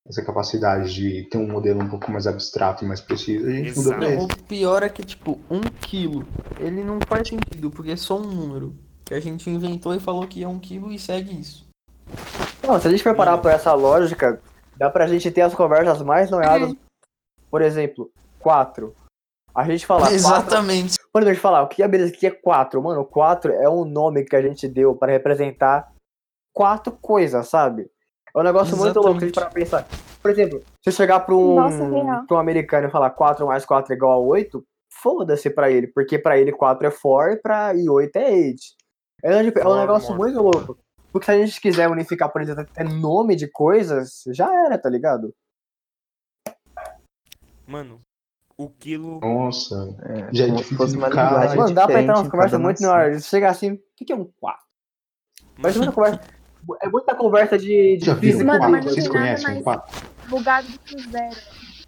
[0.08, 3.76] essa capacidade de ter um modelo um pouco mais abstrato e mais preciso, a gente
[3.76, 4.24] muda pra esse.
[4.24, 6.26] O pior é que, tipo, um quilo,
[6.58, 8.74] ele não faz sentido, porque é só um número.
[9.04, 11.66] Que a gente inventou e falou que é um quilo e segue isso.
[12.62, 14.40] Não, se a gente for parar por essa lógica,
[14.76, 16.74] dá pra gente ter as conversas mais noiadas.
[17.50, 18.94] Por exemplo, 4.
[19.54, 20.12] A gente fala.
[20.12, 20.97] Exatamente.
[21.18, 22.12] Exemplo, a gente falar, o que é beleza?
[22.12, 22.82] O que é 4?
[22.82, 25.92] Mano, 4 é um nome que a gente deu pra representar
[26.54, 27.90] quatro coisas, sabe?
[28.34, 29.86] É um negócio muito louco a gente parar pra pensar.
[30.20, 33.64] Por exemplo, se eu chegar pra um, Nossa, pra um americano e falar 4 mais
[33.64, 34.64] 4 é igual a 8,
[35.02, 38.62] foda-se pra ele, porque pra ele 4 é 4 e, pra, e 8 é 8.
[39.22, 40.32] É, tipo, é um negócio more.
[40.32, 40.78] muito louco.
[41.12, 44.88] Porque se a gente quiser unificar, por exemplo, até nome de coisas, já era, tá
[44.88, 45.34] ligado?
[47.66, 48.00] Mano,
[48.58, 49.20] o quilo.
[49.20, 49.96] Nossa.
[50.02, 52.92] É, Já é difícil fosse uma Mano, dá pra entrar umas conversas cada muito na
[52.92, 53.18] hora.
[53.20, 54.66] Chegar assim, o que que é um 4?
[55.56, 56.20] Mas, Parece muita conversa.
[56.82, 58.44] É muita conversa de, de Já física.
[58.44, 60.08] Mano, Vocês conhecem um mais- quatro?
[60.28, 61.36] Bugado do Cruzeiro.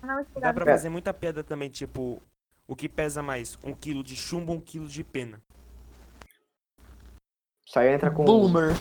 [0.03, 0.75] Não, é dá pra É.
[0.75, 2.23] fazer muita piada também, tipo,
[2.66, 3.59] o que pesa mais?
[3.64, 5.43] Um quilo de chumbo ou um quilo de pena?
[7.66, 8.25] Isso aí entra com.
[8.25, 8.75] Boomer.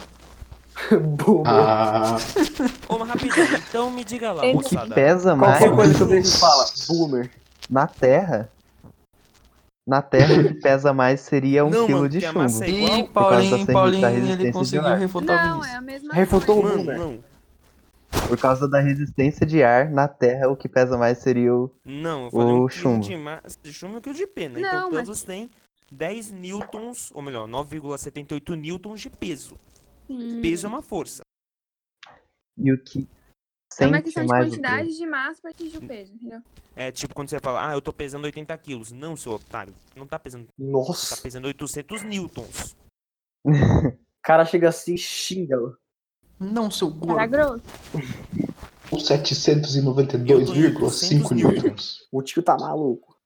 [1.18, 1.44] Boomer.
[1.52, 2.16] Ah,
[2.88, 4.96] Ô, mas rapidinho, então me diga lá, O que moçada.
[4.96, 6.66] pesa mais Qualquer coisa que o Brito fala.
[6.88, 7.32] Boomer.
[7.70, 8.50] Na Terra.
[9.88, 12.64] Na Terra, o que pesa mais seria um Não, quilo mano, de que chumbo.
[12.64, 13.00] é igual.
[13.00, 14.98] E Por causa da Paulinho, Paulinho, resistência ele de conseguiu ar.
[14.98, 15.74] refutar o Não, Vinícius.
[15.74, 16.76] é a mesma Refutou coisa.
[16.76, 16.98] o Boomer.
[17.00, 17.30] não.
[18.28, 21.72] Por causa da resistência de ar, na Terra, o que pesa mais seria o.
[21.86, 23.04] Não, eu falei O um quilo chumbo.
[23.08, 24.60] de de chumbo e um quilo de pena.
[24.60, 25.50] Não, então mas- todos têm
[25.92, 29.56] 10 newtons, ou melhor, 9,78 newtons de peso.
[30.08, 30.40] Sim.
[30.42, 31.22] Peso é uma força.
[32.58, 33.08] E o que
[33.84, 36.42] É uma sente questão de mais quantidade de massa pra atingir o peso, entendeu?
[36.76, 38.92] É tipo quando você fala, ah, eu tô pesando 80 quilos.
[38.92, 39.74] Não, seu otário.
[39.96, 40.46] Não tá pesando.
[40.46, 41.18] Tá Nossa.
[41.18, 42.76] pesando 800 newtons.
[43.44, 43.52] O
[44.24, 45.58] cara chega assim e xinga.
[46.40, 47.32] Não, seu Cara gordo.
[47.32, 47.64] grosso.
[48.92, 52.08] os 792,5 newtons.
[52.12, 53.18] O tio tá maluco.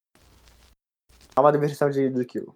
[1.35, 2.55] Dá uma definição de, do quilo.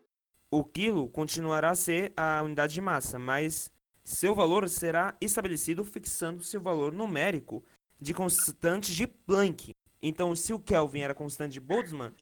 [0.50, 3.70] O quilo continuará a ser a unidade de massa, mas
[4.04, 7.64] seu valor será estabelecido fixando seu valor numérico
[8.00, 9.76] de constante de Planck.
[10.02, 12.14] Então, se o Kelvin era constante de Boltzmann,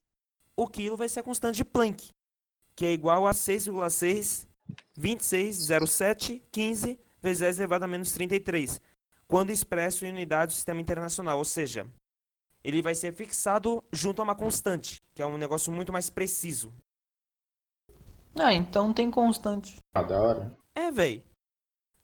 [0.55, 2.11] o quilo vai ser a constante de Planck,
[2.76, 4.47] que é igual a 6,6
[4.97, 8.80] 26,07 15 vezes 10 elevado a menos 33,
[9.28, 11.88] quando expresso em unidade do sistema internacional, ou seja,
[12.63, 16.73] ele vai ser fixado junto a uma constante, que é um negócio muito mais preciso.
[18.36, 19.78] Ah, então tem constante.
[19.93, 20.57] Ah, da hora.
[20.73, 21.23] É, véi.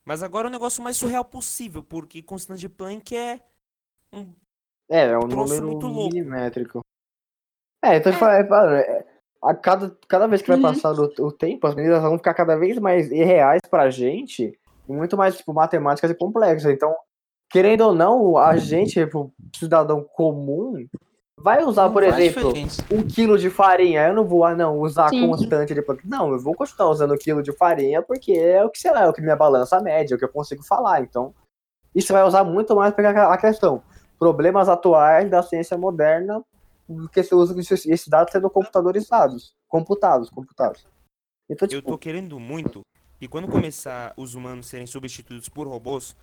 [0.06, 3.40] Mas agora é o negócio mais surreal possível, porque constante de Planck é
[4.14, 4.34] um
[4.90, 6.14] É, é um número muito louco.
[6.14, 6.82] milimétrico.
[7.84, 8.16] É, então é.
[8.16, 9.06] fala- é,
[9.44, 10.62] a cada, cada vez que vai Uhum.
[10.64, 14.58] passando o, o tempo, as medidas vão ficar cada vez mais irreais pra gente
[14.88, 16.72] e muito mais, tipo, matemáticas e complexas.
[16.72, 16.96] Então,
[17.50, 20.86] querendo ou não, a gente, tipo, cidadão comum,
[21.40, 22.84] vai usar, Não por exemplo, diferença.
[22.92, 24.08] um quilo de farinha.
[24.10, 25.28] Eu não vou, ah, não, usar Sim.
[25.28, 25.84] constante de.
[26.06, 29.04] Não, eu vou continuar usando o quilo de farinha porque é o que, sei lá,
[29.06, 31.02] é o que minha balança média, é o que eu consigo falar.
[31.02, 31.34] Então,
[31.96, 33.82] isso vai usar muito mais para a questão.
[34.22, 36.46] Problemas atuais da ciência moderna,
[36.86, 39.56] porque você usa esses esses dados sendo computadorizados.
[39.68, 40.86] Computados, computados.
[41.50, 42.82] Então, Eu tipo, tô querendo muito
[43.18, 46.16] que quando começar os humanos serem substituídos por robôs,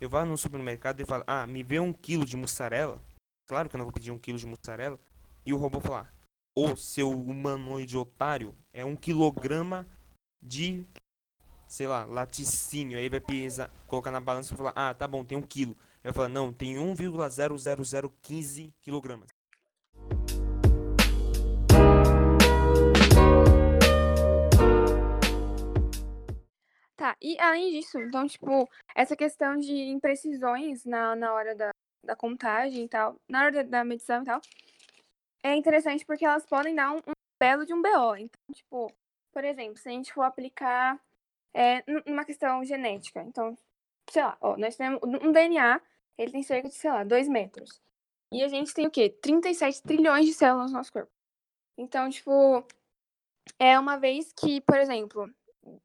[0.00, 2.98] eu vá no supermercado e falo, ah, me vê um quilo de mussarela.
[3.46, 4.98] Claro que eu não vou pedir um quilo de mussarela.
[5.46, 6.12] E o robô falar,
[6.56, 9.86] ô seu humanoide otário, é um quilograma
[10.42, 10.84] de,
[11.68, 12.98] sei lá, laticínio.
[12.98, 15.76] Aí vai pesar, colocar na balança e falar, ah, tá bom, tem um quilo.
[16.04, 19.30] Aí vai falar, não, tem 1,00015 quilogramas.
[26.94, 31.70] Tá, e além disso, então, tipo, essa questão de imprecisões na, na hora da,
[32.04, 34.40] da contagem e tal, na hora da, da medição e tal,
[35.42, 38.16] é interessante porque elas podem dar um, um belo de um BO.
[38.16, 38.92] Então, tipo,
[39.32, 41.00] por exemplo, se a gente for aplicar
[41.54, 43.56] é, nu- numa questão genética, então,
[44.10, 45.80] sei lá, ó, nós temos um DNA,
[46.18, 47.80] ele tem cerca de, sei lá, 2 metros.
[48.32, 49.10] E a gente tem o quê?
[49.10, 51.10] 37 trilhões de células no nosso corpo.
[51.76, 52.66] Então, tipo,
[53.58, 55.28] é uma vez que, por exemplo,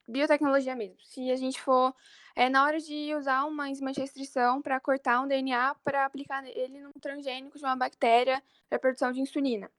[0.08, 0.98] biotecnologia mesmo.
[1.04, 1.94] Se a gente for,
[2.36, 6.44] é, na hora de usar uma enzima de restrição para cortar um DNA para aplicar
[6.46, 9.72] ele num transgênico de uma bactéria para produção de insulina.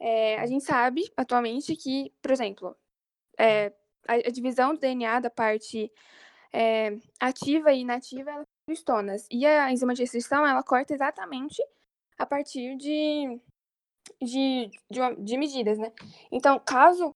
[0.00, 2.76] É, a gente sabe atualmente que, por exemplo,
[3.38, 3.72] é,
[4.06, 5.92] a, a divisão do DNA da parte
[6.52, 9.26] é, ativa e inativa ela histonas.
[9.30, 11.62] E a enzima de restrição ela corta exatamente
[12.18, 13.40] a partir de,
[14.20, 15.92] de, de, uma- de medidas, né?
[16.30, 17.14] Então, caso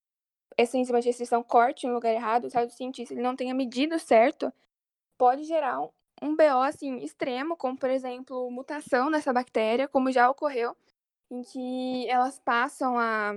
[0.57, 3.99] essa enzima de restrição corte no lugar errado, caso o cientista ele não tenha medido
[3.99, 4.53] certo,
[5.18, 5.90] pode gerar um,
[6.22, 10.76] um BO assim, extremo, como por exemplo, mutação nessa bactéria, como já ocorreu,
[11.30, 13.34] em que elas passam a,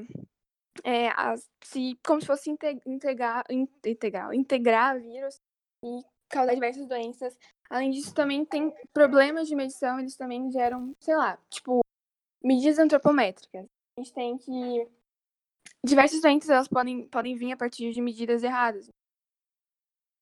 [0.84, 5.42] é, a se como se fosse inte- integrar, in- integrar, integrar vírus
[5.84, 7.38] e causar diversas doenças.
[7.70, 11.82] Além disso, também tem problemas de medição, eles também geram, sei lá, tipo,
[12.44, 13.66] medidas antropométricas.
[13.98, 14.88] A gente tem que
[15.84, 18.90] diversas doenças elas podem, podem vir a partir de medidas erradas.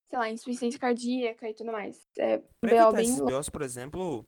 [0.10, 2.08] Sei lá, insuficiência cardíaca e tudo mais.
[2.18, 3.16] É BO bem.
[3.18, 4.26] BOs, por exemplo,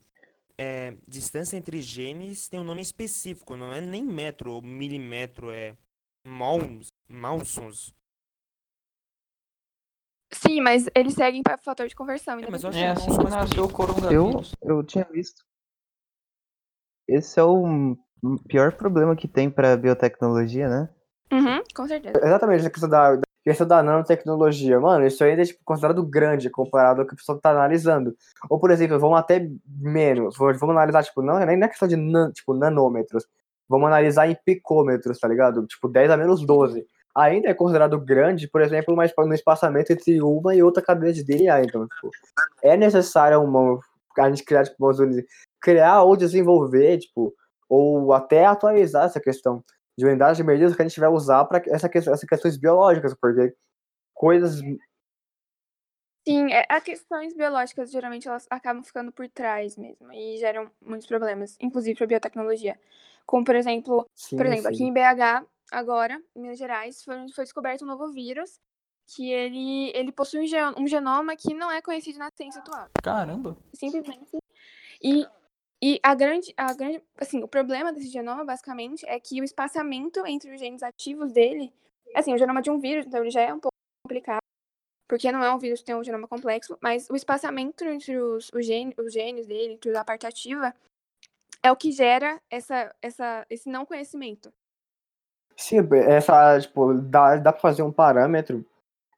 [0.57, 5.77] é, distância entre genes tem um nome específico, não é nem metro ou milímetro, é
[6.25, 7.93] mons, mounsons.
[10.31, 12.39] Sim, mas eles seguem para fator de conversão.
[12.39, 14.11] É, mas eu acho É que assim que nasceu o bonito.
[14.11, 14.55] Eu, coronavírus.
[14.61, 15.43] eu tinha visto.
[17.07, 20.89] Esse é o O pior problema que tem pra biotecnologia, né?
[21.31, 22.19] Uhum, com certeza.
[22.23, 24.79] Exatamente, essa questão da, questão da nanotecnologia.
[24.79, 28.15] Mano, isso ainda é tipo, considerado grande comparado ao que a pessoa tá analisando.
[28.49, 30.37] Ou, por exemplo, vamos até menos.
[30.37, 33.25] Vamos vamos analisar, tipo, não, nem não é questão de nan, tipo, nanômetros.
[33.67, 35.65] Vamos analisar em picômetros, tá ligado?
[35.67, 36.85] Tipo, 10 a menos 12.
[37.19, 41.23] Ainda é considerado grande, por exemplo, mas no espaçamento entre uma e outra cadeia de
[41.23, 41.63] DNA.
[41.63, 42.09] Então, tipo,
[42.63, 43.77] é necessário uma,
[44.17, 44.89] a gente criar, tipo,
[45.59, 47.33] criar ou desenvolver, tipo,
[47.67, 49.63] ou até atualizar essa questão
[49.97, 53.53] de unidades de medida que a gente vai usar para essa, essas questões biológicas, porque
[54.13, 54.61] coisas.
[56.25, 61.05] Sim, é, as questões biológicas geralmente elas acabam ficando por trás mesmo e geram muitos
[61.05, 62.79] problemas, inclusive para biotecnologia.
[63.25, 67.43] Como, por exemplo, Sim, por exemplo, aqui em BH, agora, em Minas Gerais, foi, foi
[67.43, 68.59] descoberto um novo vírus
[69.07, 72.89] que ele, ele possui um, gen- genoma que não é conhecido na ciência atual.
[73.03, 73.57] Caramba.
[73.73, 74.37] Simplesmente.
[75.01, 75.25] E,
[75.81, 80.25] e a grande, a grande, assim, o problema desse genoma, basicamente, é que o espaçamento
[80.27, 81.73] entre os genes ativos dele,
[82.15, 84.43] assim, o genoma de um vírus, então ele já é um pouco complicado,
[85.07, 88.51] porque não é um vírus que tem um genoma complexo, mas o espaçamento entre os,
[88.53, 90.75] os, gene, os genes dele, entre a parte ativa,
[91.63, 94.53] é o que gera essa, essa, esse não conhecimento.
[95.59, 98.65] Sim, essa, tipo, dá, dá para fazer um parâmetro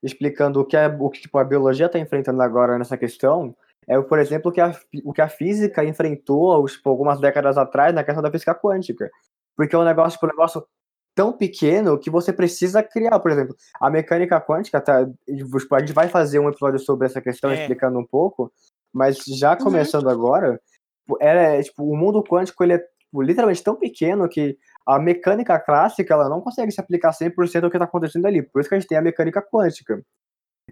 [0.02, 3.56] explicando o que, é, o que tipo, a biologia está enfrentando agora nessa questão.
[3.88, 7.94] É, por exemplo, o que a, o que a física enfrentou tipo, algumas décadas atrás
[7.94, 9.08] na questão da física quântica.
[9.56, 10.66] Porque é um negócio, tipo, um negócio
[11.14, 15.94] tão pequeno que você precisa criar, por exemplo, a mecânica quântica, tá, tipo, a gente
[15.94, 17.62] vai fazer um episódio sobre essa questão, É.
[17.62, 18.52] explicando um pouco,
[18.92, 20.60] mas já começando agora,
[21.02, 24.58] tipo, é, tipo, o mundo quântico ele é tipo, literalmente tão pequeno que
[24.88, 28.42] a mecânica clássica ela não consegue se aplicar 100% ao que está acontecendo ali.
[28.42, 30.02] Por isso que a gente tem a mecânica quântica.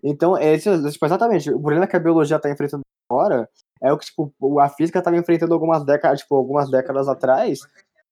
[0.03, 3.49] Então, é esse, tipo, exatamente, o problema que a biologia está enfrentando agora
[3.81, 7.59] é o que tipo, a física estava enfrentando algumas décadas, tipo, algumas décadas atrás,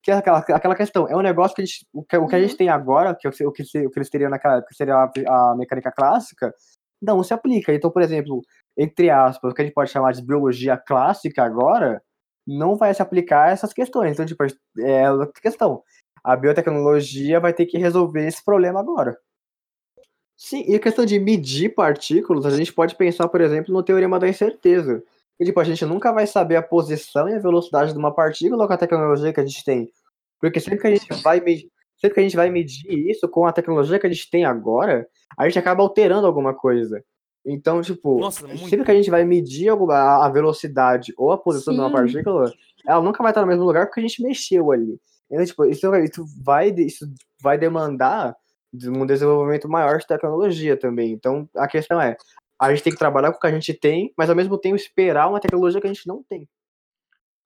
[0.01, 2.35] que é aquela, aquela questão, é um negócio que a gente, o que, o que
[2.35, 3.63] a gente tem agora, que é o que, o que,
[3.95, 6.53] eles teriam naquela época, que seria a, a mecânica clássica,
[7.01, 7.73] não se aplica.
[7.73, 8.41] Então, por exemplo,
[8.77, 12.01] entre aspas, o que a gente pode chamar de biologia clássica agora,
[12.47, 14.13] não vai se aplicar a essas questões.
[14.13, 14.43] Então, tipo,
[14.79, 15.83] é outra questão.
[16.23, 19.17] A biotecnologia vai ter que resolver esse problema agora.
[20.37, 24.19] Sim, e a questão de medir partículas, a gente pode pensar, por exemplo, no teorema
[24.19, 25.03] da incerteza.
[25.39, 28.67] E, tipo, a gente nunca vai saber a posição e a velocidade de uma partícula
[28.67, 29.91] com a tecnologia que a gente tem.
[30.39, 31.69] Porque sempre que a gente vai medir,
[31.99, 35.07] sempre que a gente vai medir isso com a tecnologia que a gente tem agora,
[35.37, 37.03] a gente acaba alterando alguma coisa.
[37.49, 41.79] Então, tipo, Nossa, sempre que a gente vai medir a velocidade ou a posição de
[41.79, 41.95] uma Sim.
[41.95, 42.53] partícula,
[42.85, 44.99] ela nunca vai estar no mesmo lugar porque a gente mexeu ali.
[45.31, 47.07] Então, tipo, isso, isso vai, isso
[47.41, 48.35] vai demandar
[48.73, 51.13] de um desenvolvimento maior de tecnologia também.
[51.13, 52.17] Então, a questão é,
[52.59, 54.75] a gente tem que trabalhar com o que a gente tem, mas ao mesmo tempo
[54.75, 56.47] esperar uma tecnologia que a gente não tem.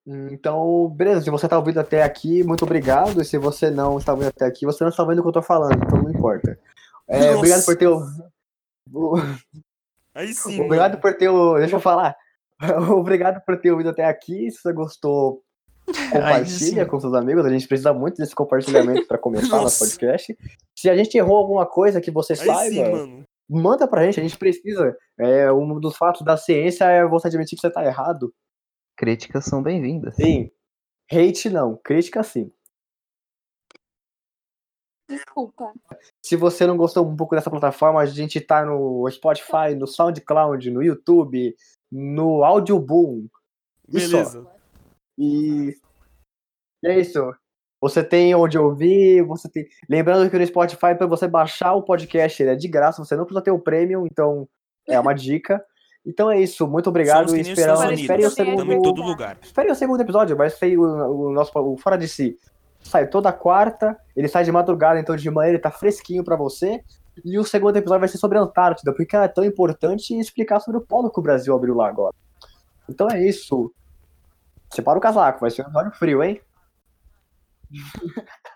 [0.06, 3.22] Então, beleza, se você está ouvindo até aqui, muito obrigado.
[3.22, 5.32] E se você não está ouvindo até aqui, você não está ouvindo o que eu
[5.32, 6.60] estou falando, então não importa.
[7.08, 7.88] É, obrigado por ter.
[10.14, 11.02] Aí sim, Obrigado mano.
[11.02, 11.30] por ter.
[11.30, 12.16] o- Deixa eu falar.
[12.98, 14.52] Obrigado por ter ouvido até aqui.
[14.52, 15.42] Se você gostou,
[16.12, 17.46] compartilha com seus amigos.
[17.46, 20.38] A gente precisa muito desse compartilhamento para começar nosso podcast.
[20.78, 23.26] Se a gente errou alguma coisa que você Aí saiba, sim, mano.
[23.50, 24.20] manda pra gente.
[24.20, 24.96] A gente precisa.
[25.20, 28.34] É, um dos fatos da ciência é você admitir que você tá errado.
[28.98, 30.16] Críticas são bem-vindas.
[30.16, 30.52] Sim.
[31.12, 32.52] Hate não, crítica sim.
[35.16, 35.72] Desculpa.
[36.22, 40.72] Se você não gostou um pouco dessa plataforma, a gente tá no Spotify, no SoundCloud,
[40.72, 41.56] no YouTube,
[41.92, 43.28] no Audioboom.
[43.94, 44.18] E só.
[44.18, 44.48] Beleza.
[45.18, 45.76] E
[46.84, 47.34] e é isso.
[47.80, 49.68] Você tem onde ouvir, você tem.
[49.90, 53.26] Lembrando que no Spotify, para você baixar o podcast, ele é de graça, você não
[53.26, 54.48] precisa ter o premium, então
[54.88, 55.64] é uma dica.
[56.06, 58.00] Então é isso, muito obrigado e esperamos.
[58.00, 58.82] Espere o segundo.
[58.82, 59.38] todo lugar.
[59.42, 62.38] Espere o segundo episódio, vai sair o, o nosso o Fora de Si.
[62.82, 66.84] Sai toda quarta, ele sai de madrugada, então de manhã ele tá fresquinho pra você.
[67.24, 70.78] E o segundo episódio vai ser sobre a Antártida, porque é tão importante explicar sobre
[70.80, 72.16] o polo que o Brasil abriu lá agora.
[72.90, 73.72] Então é isso.
[74.70, 76.42] Separa o casaco, vai ser um episódio frio, hein?